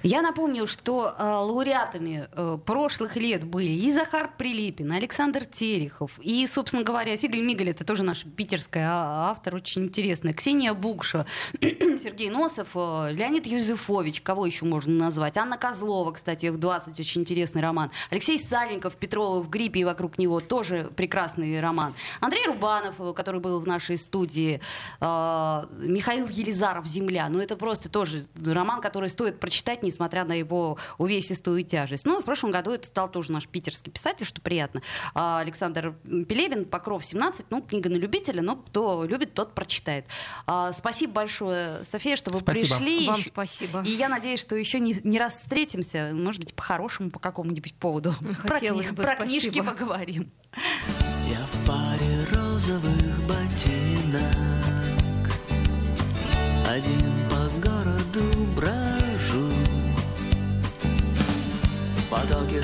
Я 0.06 0.20
напомню, 0.20 0.66
что 0.66 1.14
э, 1.16 1.24
лауреатами 1.24 2.28
э, 2.30 2.58
прошлых 2.66 3.16
лет 3.16 3.44
были 3.44 3.72
и 3.72 3.90
Захар 3.90 4.30
Прилепин, 4.36 4.92
и 4.92 4.96
Александр 4.96 5.46
Терехов, 5.46 6.10
и, 6.20 6.46
собственно 6.46 6.82
говоря, 6.82 7.16
Фигль 7.16 7.40
Мигаль, 7.40 7.70
это 7.70 7.86
тоже 7.86 8.02
наш 8.02 8.24
питерская 8.24 8.86
а, 8.86 9.30
автор, 9.30 9.54
очень 9.54 9.84
интересная, 9.84 10.34
Ксения 10.34 10.74
Букша, 10.74 11.24
Сергей 11.58 12.28
Носов, 12.28 12.72
э, 12.74 13.12
Леонид 13.12 13.46
Юзефович, 13.46 14.20
кого 14.20 14.44
еще 14.44 14.66
можно 14.66 14.92
назвать, 14.92 15.38
Анна 15.38 15.56
Козлова, 15.56 16.12
кстати, 16.12 16.50
в 16.50 16.58
20 16.58 17.00
очень 17.00 17.22
интересный 17.22 17.62
роман, 17.62 17.90
Алексей 18.10 18.38
Сальников, 18.38 18.96
Петрова 18.96 19.40
в 19.40 19.48
гриппе 19.48 19.80
и 19.80 19.84
вокруг 19.84 20.18
него, 20.18 20.40
тоже 20.40 20.92
прекрасный 20.94 21.58
роман, 21.60 21.94
Андрей 22.20 22.46
Рубанов, 22.46 23.00
э, 23.00 23.14
который 23.14 23.40
был 23.40 23.58
в 23.58 23.66
нашей 23.66 23.96
студии, 23.96 24.60
э, 25.00 25.64
Михаил 25.80 26.28
Елизаров 26.28 26.84
«Земля», 26.84 27.26
ну 27.30 27.38
это 27.38 27.56
просто 27.56 27.88
тоже 27.88 28.26
роман, 28.44 28.82
который 28.82 29.08
стоит 29.08 29.40
прочитать, 29.40 29.82
не 29.82 29.93
несмотря 29.94 30.24
на 30.24 30.32
его 30.32 30.76
увесистую 30.98 31.62
тяжесть. 31.64 32.04
Ну, 32.04 32.20
в 32.20 32.24
прошлом 32.24 32.50
году 32.50 32.72
это 32.72 32.88
стал 32.88 33.08
тоже 33.10 33.30
наш 33.32 33.46
питерский 33.46 33.92
писатель, 33.92 34.26
что 34.26 34.40
приятно. 34.40 34.82
А, 35.14 35.40
Александр 35.40 35.94
Пелевин, 36.02 36.64
«Покров 36.64 37.02
17», 37.02 37.46
ну, 37.50 37.62
книга 37.62 37.88
на 37.88 37.96
любителя, 37.96 38.42
но 38.42 38.56
кто 38.56 39.04
любит, 39.04 39.34
тот 39.34 39.54
прочитает. 39.54 40.06
А, 40.46 40.72
спасибо 40.72 41.12
большое, 41.12 41.84
София, 41.84 42.16
что 42.16 42.32
вы 42.32 42.40
спасибо. 42.40 42.76
пришли. 42.76 43.06
Вам 43.06 43.20
спасибо. 43.20 43.82
И 43.82 43.90
я 43.90 44.08
надеюсь, 44.08 44.40
что 44.40 44.56
еще 44.56 44.80
не, 44.80 44.96
не 45.04 45.18
раз 45.18 45.36
встретимся, 45.36 46.10
может 46.12 46.40
быть, 46.40 46.54
по-хорошему, 46.54 47.10
по 47.10 47.20
какому-нибудь 47.20 47.74
поводу. 47.74 48.14
Хотелось 48.38 48.86
про, 48.86 48.94
бы, 48.94 49.02
про 49.02 49.14
спасибо. 49.16 49.40
книжки 49.40 49.60
поговорим. 49.62 50.32
Я 51.30 51.44
в 51.46 51.66
паре 51.66 52.26
розовых 52.32 53.22
ботинок 53.26 54.34
Один 56.68 57.33
В 62.14 62.16
потоке 62.16 62.62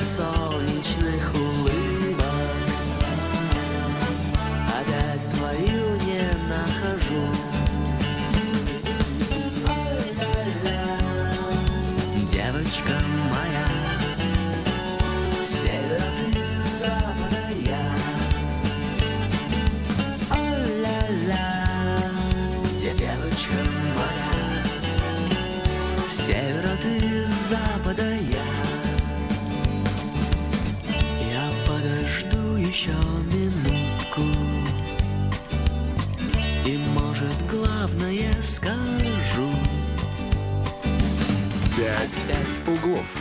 «Пять 42.11 42.76
углов». 42.76 43.18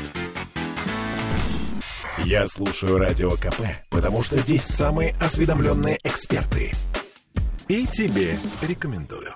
Я 2.25 2.47
слушаю 2.47 2.97
Радио 2.97 3.31
КП, 3.31 3.61
потому 3.89 4.23
что 4.23 4.39
здесь 4.39 4.63
самые 4.63 5.15
осведомленные 5.19 5.99
эксперты. 6.03 6.73
И 7.67 7.85
тебе 7.85 8.39
рекомендую. 8.61 9.28